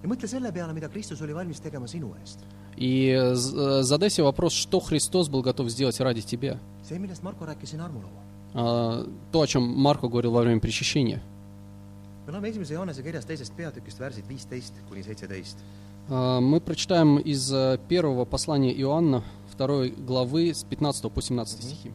ja 0.04 0.08
mõtle 0.12 0.28
selle 0.28 0.50
peale, 0.52 0.74
mida 0.76 0.90
Kristus 0.92 1.22
oli 1.24 1.32
valmis 1.32 1.62
tegema 1.64 1.88
sinu 1.88 2.10
eest. 2.20 2.42
И 2.76 3.08
э, 3.08 3.32
э, 3.34 3.82
задай 3.82 4.10
себе 4.10 4.24
вопрос, 4.24 4.52
что 4.52 4.80
Христос 4.80 5.28
был 5.28 5.42
готов 5.42 5.68
сделать 5.68 6.00
ради 6.00 6.22
тебя. 6.22 6.58
А, 8.54 9.06
То, 9.32 9.40
о 9.40 9.46
чем 9.46 9.62
Марко 9.62 10.08
говорил 10.08 10.32
во 10.32 10.42
время 10.42 10.60
причащения. 10.60 11.22
me 12.26 12.32
loeme 12.32 12.48
esimese 12.48 12.72
Johannese 12.74 13.02
kirjas 13.02 13.26
teisest 13.26 13.52
peatükist 13.52 13.98
värsid 14.00 14.24
viisteist 14.28 14.72
kuni 14.88 15.02
seitseteist. 15.02 15.58
А, 16.08 16.40
Мы 16.40 16.60
прочитаем 16.60 17.18
из 17.18 17.52
э, 17.52 17.78
первого 17.88 18.24
послания 18.24 18.72
Иоанна, 18.72 19.22
второй 19.50 19.90
главы, 19.90 20.54
с 20.54 20.64
15 20.64 21.12
по 21.12 21.20
17 21.20 21.62
стихи. 21.62 21.92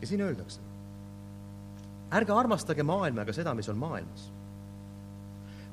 ja 0.00 0.06
siin 0.06 0.20
öeldakse, 0.20 0.60
ärge 2.12 2.32
armastage 2.32 2.82
maailma 2.86 3.24
ega 3.24 3.32
seda, 3.32 3.54
mis 3.54 3.68
on 3.68 3.78
maailmas. 3.80 4.28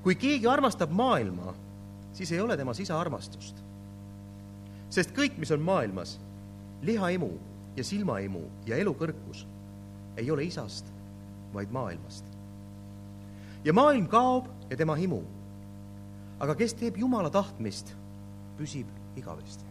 kui 0.02 0.14
keegi 0.14 0.46
armastab 0.46 0.90
maailma , 0.90 1.54
siis 2.12 2.32
ei 2.32 2.40
ole 2.40 2.56
temas 2.56 2.80
isa 2.80 3.00
armastust . 3.00 3.54
sest 4.90 5.10
kõik , 5.16 5.36
mis 5.38 5.50
on 5.50 5.60
maailmas , 5.60 6.18
lihaimu 6.82 7.30
ja 7.76 7.84
silmaimu 7.84 8.42
ja 8.66 8.76
elukõrkus , 8.76 9.46
ei 10.16 10.30
ole 10.30 10.44
isast , 10.44 10.84
vaid 11.54 11.70
maailmast . 11.70 12.24
ja 13.64 13.72
maailm 13.72 14.06
kaob 14.06 14.46
ja 14.70 14.76
tema 14.76 14.94
himu . 14.94 15.22
aga 16.40 16.54
kes 16.54 16.74
teeb 16.74 16.96
Jumala 16.96 17.30
tahtmist , 17.30 17.94
püsib 18.58 18.86
igavesti . 19.16 19.64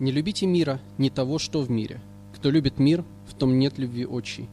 Не 0.00 0.10
любите 0.10 0.46
мира, 0.46 0.80
ни 0.98 1.10
того, 1.10 1.38
что 1.38 1.60
в 1.60 1.70
мире. 1.70 2.00
Кто 2.34 2.50
любит 2.50 2.78
мир, 2.78 3.04
в 3.26 3.34
том 3.34 3.58
нет 3.58 3.78
любви 3.78 4.04
отчей. 4.04 4.48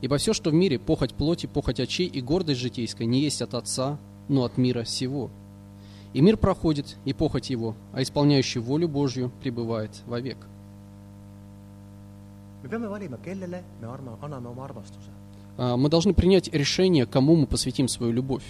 Ибо 0.00 0.16
все, 0.18 0.32
что 0.32 0.50
в 0.50 0.54
мире, 0.54 0.78
похоть 0.78 1.14
плоти, 1.14 1.46
похоть 1.46 1.78
очей 1.78 2.06
и 2.06 2.20
гордость 2.20 2.60
житейская, 2.60 3.06
не 3.06 3.20
есть 3.20 3.40
от 3.40 3.54
Отца, 3.54 3.98
но 4.29 4.43
от 4.45 4.57
мира 4.57 4.85
сего. 4.85 5.29
И 6.13 6.21
мир 6.21 6.37
проходит, 6.37 6.97
и 7.05 7.13
похоть 7.13 7.49
его, 7.49 7.75
а 7.93 8.01
исполняющий 8.01 8.59
волю 8.59 8.87
Божью 8.87 9.31
пребывает 9.41 10.01
вовек. 10.07 10.37
А, 15.57 15.77
Мы 15.77 15.89
должны 15.89 16.13
принять 16.13 16.47
решение, 16.53 17.05
кому 17.05 17.35
мы 17.35 17.45
посвятим 17.45 17.87
свою 17.87 18.11
любовь. 18.11 18.43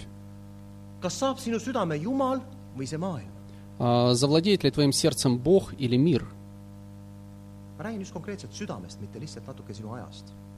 А, 3.78 4.14
Завладеет 4.14 4.64
ли 4.64 4.70
твоим 4.70 4.92
сердцем 4.92 5.38
Бог 5.38 5.74
или 5.78 5.96
мир? 5.96 6.26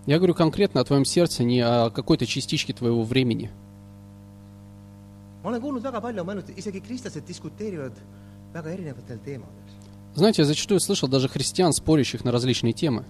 Я 0.07 0.17
говорю 0.19 0.35
конкретно 0.35 0.81
о 0.81 0.85
твоем 0.85 1.05
сердце, 1.05 1.45
не 1.45 1.61
о 1.61 1.91
какой-то 1.91 2.27
частичке 2.27 2.73
твоего 2.73 3.05
времени. 3.05 3.51
Ma 5.43 5.49
olen 5.51 5.61
kuulnud 5.61 5.83
väga 5.83 6.01
palju, 6.01 6.25
ma 6.25 6.33
ainult, 6.33 6.49
isegi 6.57 6.81
kristlased 6.81 7.25
diskuteerivad 7.27 7.93
väga 8.55 8.71
erinevatel 8.71 9.19
teemadel, 9.19 9.63
Знаете, 10.15 10.43
я 10.43 10.47
зачастую 10.47 10.79
слышал 10.81 11.09
даже 11.09 11.29
христиан, 11.29 11.73
спорящих 11.73 12.25
на 12.25 12.33
различные 12.33 12.73
темы. 12.75 13.05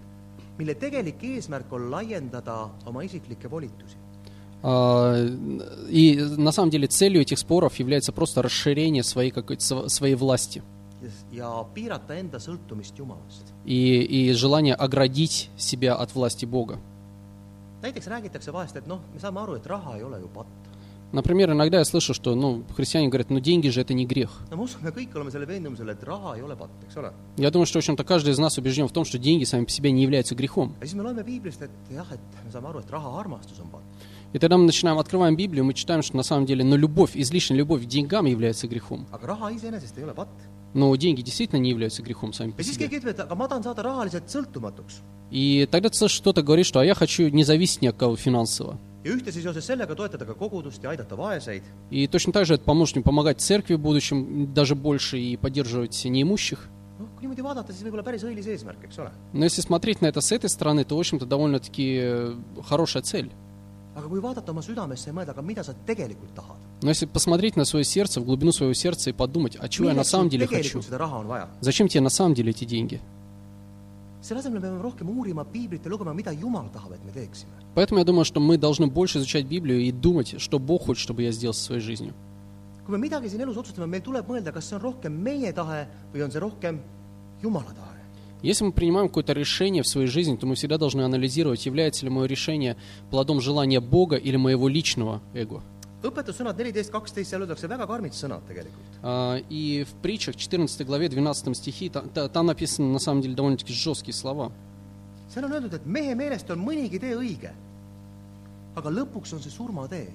mille 0.59 0.75
tegelik 0.75 1.23
eesmärk 1.23 1.73
on 1.73 1.91
laiendada 1.91 2.71
oma 2.87 3.03
isiklikke 3.05 3.49
volitusi. 3.51 3.97
А, 4.63 5.17
И 5.91 6.17
на 6.39 6.53
самом 6.53 6.71
деле 6.71 6.87
целью 6.87 7.21
этих 7.23 7.39
споров 7.39 7.75
является 7.81 8.13
просто 8.13 8.43
расширение 8.43 9.03
своей, 9.03 9.31
какой-то, 9.33 9.63
св- 9.65 9.91
своей 9.91 10.15
власти 10.15 10.63
и, 13.65 14.03
и 14.03 14.33
желание 14.33 14.75
оградить 14.75 15.51
себя 15.57 15.95
от 15.95 16.15
власти 16.15 16.45
Бога. 16.47 16.79
näiteks 17.83 18.07
räägitakse 18.07 18.53
vahest, 18.53 18.77
et 18.77 18.87
noh, 18.87 19.01
me 19.13 19.19
saame 19.19 19.41
aru, 19.41 19.57
et 19.57 19.67
raha 19.67 19.97
ei 19.97 20.05
ole 20.05 20.21
ju 20.21 20.29
patt. 20.29 20.47
Например, 21.13 21.53
иногда 21.53 21.79
я 21.79 21.85
слышу, 21.85 22.15
что 22.15 22.35
ну, 22.35 22.65
христиане 22.75 23.09
говорят, 23.09 23.29
ну 23.29 23.39
деньги 23.39 23.69
же 23.69 23.81
это 23.81 23.93
не 23.93 24.07
грех. 24.07 24.31
Я 27.37 27.51
думаю, 27.51 27.67
что, 27.67 27.79
в 27.79 27.81
общем-то, 27.81 28.03
каждый 28.05 28.31
из 28.31 28.39
нас 28.39 28.57
убежден 28.57 28.89
в 28.89 28.93
том, 28.93 29.05
что 29.05 29.19
деньги 29.19 29.45
сами 29.45 29.65
по 29.65 29.71
себе 29.71 29.91
не 29.93 30.03
являются 30.03 30.35
грехом. 30.35 30.75
patt. 33.71 33.83
И 34.33 34.39
тогда 34.39 34.57
мы 34.57 34.65
начинаем, 34.65 34.99
открываем 34.99 35.37
Библию, 35.37 35.65
мы 35.65 35.75
читаем, 35.75 36.03
что 36.03 36.17
на 36.17 36.23
самом 36.23 36.47
деле, 36.47 36.65
но 36.65 36.77
любовь, 36.77 37.11
излишняя 37.15 37.59
любовь 37.59 37.83
к 37.83 37.87
деньгам 37.87 38.25
является 38.25 38.67
грехом. 38.67 39.07
Но 40.73 40.97
деньги 40.97 41.21
действительно 41.21 41.59
не 41.61 41.69
являются 41.69 42.03
грехом 42.03 42.33
сами 42.33 42.53
по 42.53 42.63
себе. 42.63 42.87
И 45.31 45.69
тогда 45.71 45.91
ты 45.91 45.97
слышишь, 45.97 46.21
кто-то 46.21 46.43
говорит, 46.43 46.65
что 46.65 46.81
а 46.81 46.85
я 46.85 46.95
хочу 46.95 47.29
не 47.29 47.45
зависеть 47.45 47.83
ни 47.83 47.89
от 47.89 47.97
кого 47.97 48.17
финансово. 48.17 48.79
И 51.91 52.07
точно 52.07 52.33
так 52.33 52.47
же 52.47 52.55
это 52.55 52.65
поможет 52.65 52.97
мне 52.97 53.03
помогать 53.03 53.41
церкви 53.41 53.75
в 53.75 53.81
будущем 53.81 54.53
даже 54.53 54.75
больше 54.75 55.19
и 55.19 55.37
поддерживать 55.37 56.05
неимущих. 56.05 56.69
ole. 58.99 59.11
Но 59.33 59.45
если 59.45 59.61
смотреть 59.61 60.01
на 60.01 60.07
это 60.07 60.21
с 60.21 60.31
этой 60.31 60.51
стороны, 60.51 60.85
то, 60.85 60.97
в 60.97 60.99
общем-то, 60.99 61.27
довольно-таки 61.27 62.01
э, 62.03 62.35
хорошая 62.65 63.03
цель. 63.03 63.33
Но 66.81 66.89
если 66.89 67.07
посмотреть 67.07 67.57
на 67.57 67.65
свое 67.65 67.85
сердце, 67.85 68.21
в 68.21 68.25
глубину 68.25 68.53
своего 68.53 68.73
сердца 68.75 69.11
и 69.11 69.13
подумать, 69.13 69.57
а 69.59 69.69
чего 69.69 69.89
я 69.89 69.95
на 69.95 70.05
самом 70.05 70.29
деле 70.29 70.47
хочу? 70.47 70.81
Зачем 71.61 71.89
тебе 71.89 72.01
на 72.01 72.11
самом 72.11 72.35
деле 72.35 72.51
эти 72.51 72.65
деньги? 72.65 73.01
Поэтому 77.75 77.99
я 77.99 78.05
думаю, 78.05 78.25
что 78.25 78.41
мы 78.41 78.57
должны 78.57 78.87
больше 78.87 79.19
изучать 79.19 79.45
Библию 79.47 79.81
и 79.81 79.93
думать, 79.93 80.35
что 80.39 80.59
Бог 80.59 80.87
хочет, 80.87 81.03
чтобы 81.03 81.23
я 81.23 81.33
сделал 81.33 81.55
со 81.55 81.65
своей 81.65 81.81
жизнью. 81.81 82.15
kui 82.85 82.99
me 82.99 83.07
midagi 83.07 83.31
siin 83.31 83.45
elus 83.45 83.59
otsustame, 83.61 83.87
meil 83.87 84.03
tuleb 84.03 84.27
mõelda, 84.27 84.53
kas 84.53 84.67
see 84.67 84.77
on 84.77 84.83
rohkem 84.83 85.15
meie 85.15 85.53
tahe 85.55 85.87
või 86.13 86.25
on 86.27 86.33
see 86.35 86.43
rohkem 86.43 86.81
Jumala 87.43 87.71
tahe. 87.71 87.91
Если 88.43 88.65
мы 88.65 88.73
принимаем 88.73 89.07
какое-то 89.07 89.35
решение 89.35 89.85
в 89.85 89.87
своей 89.87 90.09
жизни, 90.09 90.35
то 90.37 90.47
мы 90.47 90.57
всегда 90.57 90.77
должны 90.77 91.03
анализировать, 91.03 91.65
является 91.65 92.05
ли 92.05 92.11
мое 92.11 92.27
решение 92.27 92.77
плодом 93.09 93.41
желания 93.41 93.79
Бога 93.79 94.17
или 94.17 94.37
моего 94.37 94.67
личного 94.67 95.23
эго. 95.33 95.63
Õpetussõnad 96.03 96.57
neliteist, 96.59 96.91
kaksteist, 96.91 97.31
seal 97.31 97.43
öeldakse 97.43 97.69
väga 97.69 97.87
karmid 97.87 98.13
sõnad 98.13 98.43
tegelikult. 98.49 98.99
А, 99.03 99.39
И 99.49 99.85
в 99.85 99.95
притчах 100.03 100.37
14 100.37 100.85
главе 100.85 101.09
12 101.09 101.55
стихе 101.55 101.89
та- 101.91 102.03
та- 102.03 102.29
там 102.29 102.47
написаны 102.47 102.93
на 102.93 102.99
самом 102.99 103.21
деле 103.23 103.35
довольно-таки 103.35 103.73
жесткие 103.73 104.15
слова. 104.15 104.51
seal 105.35 105.45
on 105.45 105.53
öeldud, 105.53 105.73
et 105.75 105.87
mehe 105.87 106.15
meelest 106.15 106.51
on 106.51 106.59
mõnigi 106.59 107.01
tee 107.01 107.15
õige, 107.17 107.51
aga 108.77 108.91
lõpuks 108.91 109.33
on 109.33 109.41
see 109.41 109.51
surmatee. 109.51 110.09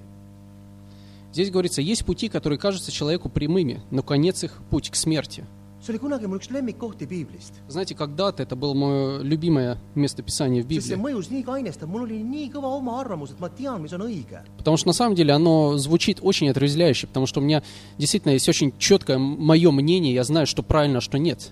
Здесь 1.32 1.50
говорится, 1.50 1.82
есть 1.82 2.04
пути, 2.04 2.28
которые 2.28 2.58
кажутся 2.58 2.90
человеку 2.90 3.28
прямыми, 3.28 3.82
но 3.90 4.02
конец 4.02 4.44
их– 4.44 4.58
путь 4.70 4.90
к 4.90 4.94
смерти. 4.94 5.44
See 5.80 5.92
oli 5.92 5.98
kunagi 5.98 6.26
mul 6.26 6.38
üks 6.38 6.50
lemmikkohti 6.50 7.06
piiblist, 7.06 7.54
Знаете, 7.68 7.94
когда-то 7.94 8.42
это 8.42 8.56
было 8.56 8.74
мое 8.74 9.20
любимое 9.22 9.78
местописание 9.94 10.62
в 10.62 10.66
sest 10.66 10.88
see 10.88 10.96
Библии. 10.96 11.02
mõjus 11.02 11.30
nii 11.30 11.42
kainestav, 11.44 11.88
mul 11.88 12.02
oli 12.02 12.22
nii 12.22 12.50
kõva 12.50 12.66
oma 12.76 12.98
arvamus, 13.00 13.30
et 13.30 13.40
ma 13.40 13.48
tean, 13.48 13.80
mis 13.82 13.92
on 13.92 14.02
õige. 14.02 14.42
Потому 14.58 14.76
что 14.76 14.88
на 14.88 14.92
самом 14.92 15.14
деле 15.14 15.32
оно 15.32 15.76
звучит 15.78 16.18
очень 16.22 16.48
отрезвляюще, 16.50 17.06
потому 17.06 17.26
что 17.26 17.40
у 17.40 17.42
меня 17.44 17.62
действительно 17.98 18.32
есть 18.32 18.48
очень 18.48 18.72
четкое 18.78 19.18
мое 19.18 19.70
мнение, 19.70 20.12
я 20.14 20.24
знаю, 20.24 20.46
что 20.46 20.62
правильно, 20.62 20.98
а 20.98 21.00
что 21.00 21.18
нет. 21.18 21.50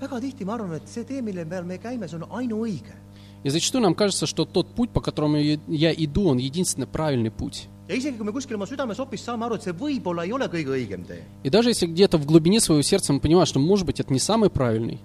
väga 0.00 0.20
tihti 0.20 0.44
ma 0.44 0.54
arvan, 0.54 0.72
et 0.74 0.88
see 0.88 1.04
tee, 1.04 1.22
mille 1.22 1.44
peal 1.46 1.64
me 1.64 1.78
käime, 1.78 2.08
see 2.08 2.16
on 2.16 2.24
ainuõige. 2.30 2.92
И 3.44 3.50
зачастую 3.50 3.82
нам 3.82 3.94
кажется, 3.94 4.26
что 4.26 4.44
тот 4.46 4.66
путь, 4.74 4.90
по 4.90 5.00
которому 5.00 5.36
я 5.36 5.92
иду, 5.92 6.28
он 6.28 6.38
единственно 6.38 6.86
правильный 6.86 7.30
путь. 7.30 7.68
ja 7.86 7.94
isegi, 7.94 8.16
kui 8.16 8.24
me 8.24 8.32
kuskil 8.32 8.56
oma 8.56 8.64
südames 8.64 8.96
hoopis 8.96 9.20
saame 9.20 9.44
aru, 9.44 9.56
et 9.56 9.62
see 9.62 9.72
võib-olla 9.76 10.24
ei 10.24 10.32
ole 10.32 10.46
kõige 10.48 10.72
õigem 10.72 11.04
tee, 11.04 11.20
И 11.42 11.50
даже 11.50 11.68
если 11.68 11.86
где-то 11.86 12.16
в 12.16 12.24
глубине 12.24 12.58
своего 12.58 12.80
сердца 12.82 13.12
мы 13.12 13.20
понимаем, 13.20 13.44
что, 13.44 13.58
может 13.60 13.84
быть, 13.84 14.00
это 14.00 14.10
не 14.10 14.18
самый 14.18 14.48
правильный, 14.48 14.98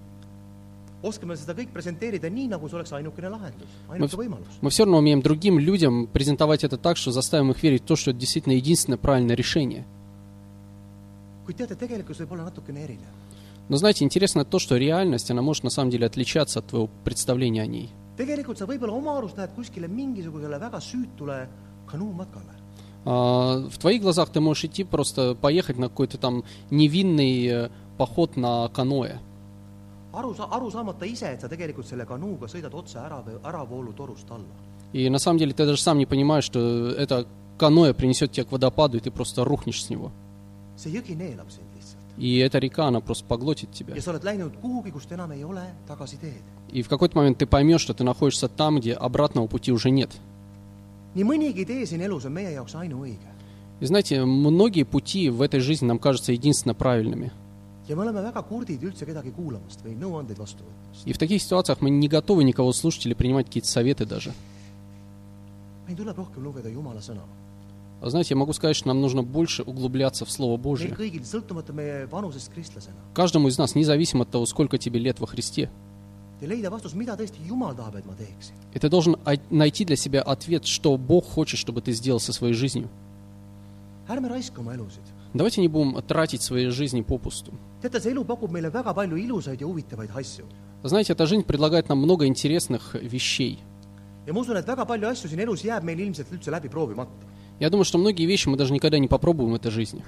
oskame 1.03 1.35
seda 1.35 1.53
kõik 1.55 1.73
presenteerida 1.73 2.29
nii, 2.29 2.47
nagu 2.47 2.69
see 2.69 2.75
oleks 2.75 2.93
ainukene 2.93 3.29
lahendus, 3.29 3.67
ainuke 3.89 4.15
võimalus. 4.15 4.47
мы 4.61 4.69
все 4.69 4.83
равно 4.85 4.99
умеем 4.99 5.21
другим 5.21 5.59
людям 5.59 6.07
презентовать 6.07 6.63
это 6.63 6.77
так, 6.77 6.95
что 6.95 7.11
заставим 7.11 7.51
их 7.51 7.61
верить 7.61 7.83
в 7.83 7.85
то, 7.85 7.97
что 7.97 8.11
это 8.11 8.19
действительно 8.21 8.53
единственное 8.53 8.97
правильное 8.97 9.35
решение. 9.35 9.85
kuid 11.45 11.57
teate, 11.57 11.75
tegelikkus 11.75 12.19
võib 12.19 12.31
olla 12.31 12.45
natukene 12.45 12.79
erinev. 12.79 13.11
Но 13.67 13.77
знаете, 13.77 14.03
интересно 14.05 14.45
то, 14.45 14.57
что 14.57 14.77
реальность, 14.77 15.29
она 15.29 15.41
может 15.41 15.63
на 15.63 15.69
самом 15.69 15.91
деле 15.91 16.07
отличаться 16.07 16.59
от 16.59 16.67
твоего 16.67 16.89
представления 17.03 17.61
о 17.61 17.67
ней. 17.67 17.89
Tegelikult 18.19 18.59
sa 18.59 18.67
võib-olla 18.67 18.93
oma 18.99 19.15
arust 19.17 19.37
lähed 19.39 19.55
kuskile 19.55 19.87
mingisugusele 19.87 20.59
väga 20.59 20.79
süütule 20.83 21.47
kanuumatkale. 21.87 22.55
А, 23.05 23.63
В 23.69 23.77
твоих 23.77 24.01
глазах 24.01 24.29
ты 24.29 24.41
можешь 24.41 24.65
идти 24.65 24.83
просто 24.83 25.35
поехать 25.35 25.77
на 25.77 25.87
какой-то 25.87 26.17
там 26.17 26.43
невинный 26.69 27.47
э, 27.47 27.69
поход 27.97 28.35
на 28.35 28.67
каноэ. 28.69 29.19
aru 30.11 30.33
sa-, 30.35 30.49
aru 30.51 30.71
saamata 30.71 31.05
ise, 31.05 31.27
et 31.33 31.41
sa 31.41 31.47
tegelikult 31.47 31.87
selle 31.87 32.05
kanuuga 32.05 32.47
sõidad 32.47 32.73
otse 32.73 32.97
ära, 32.97 33.23
äravoolutorust 33.43 34.29
alla. 34.31 34.55
И 34.91 35.07
на 35.09 35.19
самом 35.19 35.37
деле 35.37 35.53
ты 35.53 35.65
даже 35.65 35.81
сам 35.81 35.99
не 35.99 36.07
понимаешь, 36.07 36.43
что 36.43 36.89
это 36.89 37.27
каноэ 37.59 37.93
принесет 37.93 38.31
тебя 38.31 38.45
к 38.45 38.51
водопаду, 38.51 38.97
и 38.97 38.99
ты 38.99 39.11
просто 39.11 39.45
рухнешь 39.45 39.83
с 39.83 39.89
него. 39.89 40.11
see 40.75 40.91
jõgi 40.91 41.15
neelab 41.15 41.49
sind. 41.51 41.68
И 42.19 42.37
эта 42.37 42.59
река, 42.59 42.87
она 42.87 42.99
просто 42.99 43.23
поглотит 43.25 43.71
тебя. 43.71 43.95
И 46.71 46.81
в 46.81 46.89
какой-то 46.89 47.17
момент 47.17 47.37
ты 47.37 47.45
поймешь, 47.45 47.81
что 47.81 47.93
ты 47.93 48.03
находишься 48.03 48.49
там, 48.49 48.79
где 48.79 48.93
обратного 48.93 49.47
пути 49.47 49.71
уже 49.71 49.89
нет. 49.89 50.11
И 51.15 51.23
знаете, 53.85 54.25
многие 54.25 54.83
пути 54.83 55.29
в 55.29 55.41
этой 55.41 55.61
жизни 55.61 55.87
нам 55.87 55.97
кажутся 55.97 56.33
единственно 56.33 56.73
правильными. 56.73 57.31
И 57.87 57.93
в 61.13 61.17
таких 61.17 61.41
ситуациях 61.41 61.81
мы 61.81 61.89
не 61.89 62.07
готовы 62.07 62.43
никого 62.43 62.71
слушать 62.73 63.05
или 63.05 63.15
принимать 63.15 63.47
какие-то 63.47 63.69
советы 63.69 64.05
даже. 64.05 64.33
meil 65.89 65.97
tuleb 65.97 66.17
rohkem 66.21 66.43
lugeda 66.43 66.69
Jumala 66.69 67.01
sõna. 67.01 67.23
Знаете, 68.01 68.33
я 68.33 68.37
могу 68.37 68.53
сказать, 68.53 68.75
что 68.75 68.87
нам 68.87 69.01
нужно 69.01 69.23
больше 69.23 69.63
углубляться 69.63 70.25
в 70.25 70.31
Слово 70.31 70.57
Божье. 70.57 70.95
Каждому 73.13 73.47
из 73.49 73.57
нас, 73.57 73.75
независимо 73.75 74.23
от 74.23 74.29
того, 74.29 74.45
сколько 74.45 74.77
тебе 74.77 74.99
лет 74.99 75.19
во 75.19 75.27
Христе. 75.27 75.69
И 76.41 76.47
ты 78.79 78.89
должен 78.89 79.17
найти 79.49 79.85
для 79.85 79.95
себя 79.97 80.21
ответ, 80.21 80.65
что 80.65 80.97
Бог 80.97 81.25
хочет, 81.25 81.59
чтобы 81.59 81.81
ты 81.81 81.91
сделал 81.91 82.21
со 82.21 82.31
своей 82.31 82.53
жизнью. 82.53 82.87
Давайте 85.33 85.61
не 85.61 85.67
будем 85.67 86.01
тратить 86.01 86.41
свои 86.41 86.67
жизни 86.67 87.01
попусту. 87.01 87.53
Знаете, 90.81 91.13
эта 91.13 91.25
жизнь 91.25 91.43
предлагает 91.43 91.89
нам 91.89 91.97
много 91.97 92.25
интересных 92.25 92.95
вещей. 92.95 93.59
ja 94.29 94.33
ma 94.33 94.41
usun, 94.41 94.57
et 94.57 94.67
väga 94.67 94.85
palju 94.85 95.07
asju 95.09 95.29
siin 95.29 95.41
elus 95.41 95.63
jääb 95.65 95.83
meil 95.83 95.99
ilmselt 96.05 96.29
üldse 96.29 96.51
läbi 96.53 96.69
proovimata. 96.69 97.09
Я 97.59 97.69
думаю, 97.69 97.83
что 97.85 97.97
многие 97.97 98.25
вещи 98.25 98.47
мы 98.47 98.57
даже 98.57 98.73
никогда 98.73 98.99
не 98.99 99.07
попробуем 99.07 99.51
в 99.51 99.55
этой 99.55 99.71
жизни. 99.71 100.03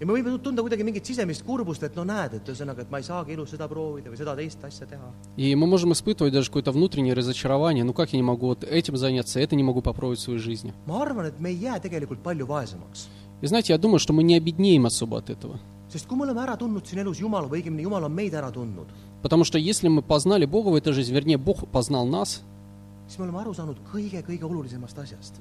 ja 0.00 0.06
me 0.06 0.12
võime 0.14 0.38
tunda 0.38 0.62
kuidagi 0.62 0.84
mingit 0.86 1.06
sisemist 1.06 1.42
kurbust, 1.42 1.82
et 1.82 1.96
no 1.96 2.04
näed, 2.06 2.34
et 2.38 2.48
ühesõnaga, 2.48 2.82
et 2.82 2.90
ma 2.90 3.00
ei 3.00 3.02
saagi 3.02 3.32
elus 3.34 3.50
seda 3.50 3.66
proovida 3.66 4.10
või 4.12 4.18
seda 4.20 4.36
teist 4.38 4.62
asja 4.64 4.86
teha. 4.86 5.08
И 5.36 5.54
мы 5.56 5.66
можем 5.66 5.92
испытывать 5.92 6.32
даже 6.32 6.48
какое-то 6.50 6.70
внутреннее 6.70 7.14
разочарование. 7.14 7.82
Ну 7.82 7.92
как 7.92 8.12
я 8.12 8.16
не 8.16 8.22
могу 8.22 8.46
вот 8.46 8.62
этим 8.62 8.96
заняться, 8.96 9.40
это 9.40 9.56
не 9.56 9.64
могу 9.64 9.82
попробовать 9.82 10.20
в 10.20 10.22
своей 10.22 10.38
жизни. 10.38 10.72
ma 10.86 11.02
arvan, 11.02 11.26
et 11.26 11.40
me 11.40 11.50
ei 11.50 11.58
jää 11.62 11.80
tegelikult 11.80 12.22
palju 12.22 12.46
vaesemaks. 12.46 13.08
И 13.40 13.46
знаете, 13.46 13.72
я 13.72 13.78
думаю, 13.78 13.98
что 13.98 14.12
мы 14.12 14.22
не 14.22 14.36
обеднеем 14.36 14.86
особо 14.86 15.18
от 15.18 15.30
этого. 15.30 15.58
sest 15.92 16.06
kui 16.06 16.16
me 16.16 16.24
oleme 16.24 16.42
ära 16.42 16.56
tundnud 16.56 16.86
siin 16.86 17.00
elus 17.00 17.18
Jumala 17.18 17.48
või 17.48 17.62
õigemini 17.62 17.82
Jumal 17.82 18.04
on 18.04 18.12
meid 18.14 18.34
ära 18.34 18.52
tundnud, 18.52 18.86
Потому 19.22 19.42
что 19.42 19.58
если 19.58 19.88
мы 19.88 20.02
познали 20.02 20.44
Бога 20.44 20.68
в 20.68 20.76
этой 20.76 20.92
жизни, 20.92 21.12
вернее, 21.12 21.38
Бог 21.38 21.66
познал 21.68 22.06
нас, 22.06 22.42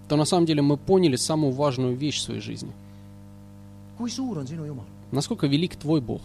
то 0.07 0.15
на 0.15 0.25
самом 0.25 0.45
деле 0.45 0.61
мы 0.61 0.77
поняли 0.77 1.15
самую 1.15 1.53
важную 1.53 1.95
вещь 1.95 2.19
в 2.19 2.23
своей 2.23 2.41
жизни. 2.41 2.71
Насколько 5.11 5.47
велик 5.47 5.75
твой 5.75 6.01
Бог? 6.01 6.21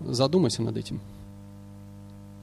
Задумайся 0.00 0.62
над 0.62 0.76
этим. 0.76 1.00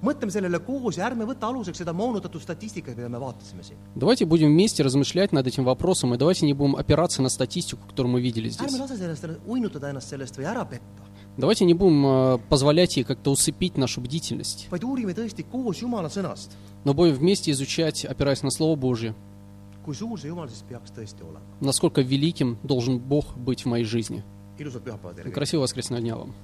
mõtleme 0.02 0.32
sellele 0.32 0.60
koos 0.64 0.98
ja 0.98 1.08
ärme 1.10 1.28
võta 1.28 1.50
aluseks 1.50 1.82
seda 1.82 1.94
moonutatud 1.96 2.42
statistikat, 2.44 2.96
mida 2.98 3.10
me 3.12 3.20
vaatasime 3.20 3.64
siin. 3.64 3.78
Давайте 3.96 4.26
будем 4.26 4.48
вместе 4.48 4.84
размышлять 4.84 5.32
над 5.32 5.48
этим 5.48 5.64
вопросом, 5.66 6.14
и 6.14 6.18
давайте 6.18 6.46
не 6.46 6.54
будем 6.54 6.76
опираться 6.76 7.22
на 7.22 7.30
статистику, 7.30 7.88
которую 7.88 8.14
мы 8.14 8.22
видели 8.22 8.50
здесь. 8.50 8.72
ärme 8.72 8.80
lase 8.80 8.98
sellest, 8.98 9.28
uinutada 9.46 9.90
ennast 9.90 10.10
sellest 10.10 10.38
või 10.38 10.46
ära 10.46 10.66
petta, 10.66 11.04
Давайте 11.40 11.64
не 11.64 11.74
будем 11.74 12.06
э, 12.06 12.38
позволять 12.50 12.98
ей 12.98 13.06
как-то 13.06 13.32
усыпить 13.32 13.78
нашу 13.78 14.02
бдительность, 14.02 14.68
но 16.84 16.94
будем 16.94 17.14
вместе 17.14 17.52
изучать, 17.52 18.04
опираясь 18.04 18.44
на 18.44 18.50
Слово 18.50 18.76
Божье, 18.76 19.16
насколько 21.62 22.02
великим 22.02 22.58
должен 22.64 23.00
Бог 23.00 23.38
быть 23.38 23.62
в 23.64 23.68
моей 23.68 23.86
жизни. 23.86 24.22
Красивого 25.32 25.64
воскресного 25.64 26.02
дня 26.02 26.18
вам! 26.18 26.36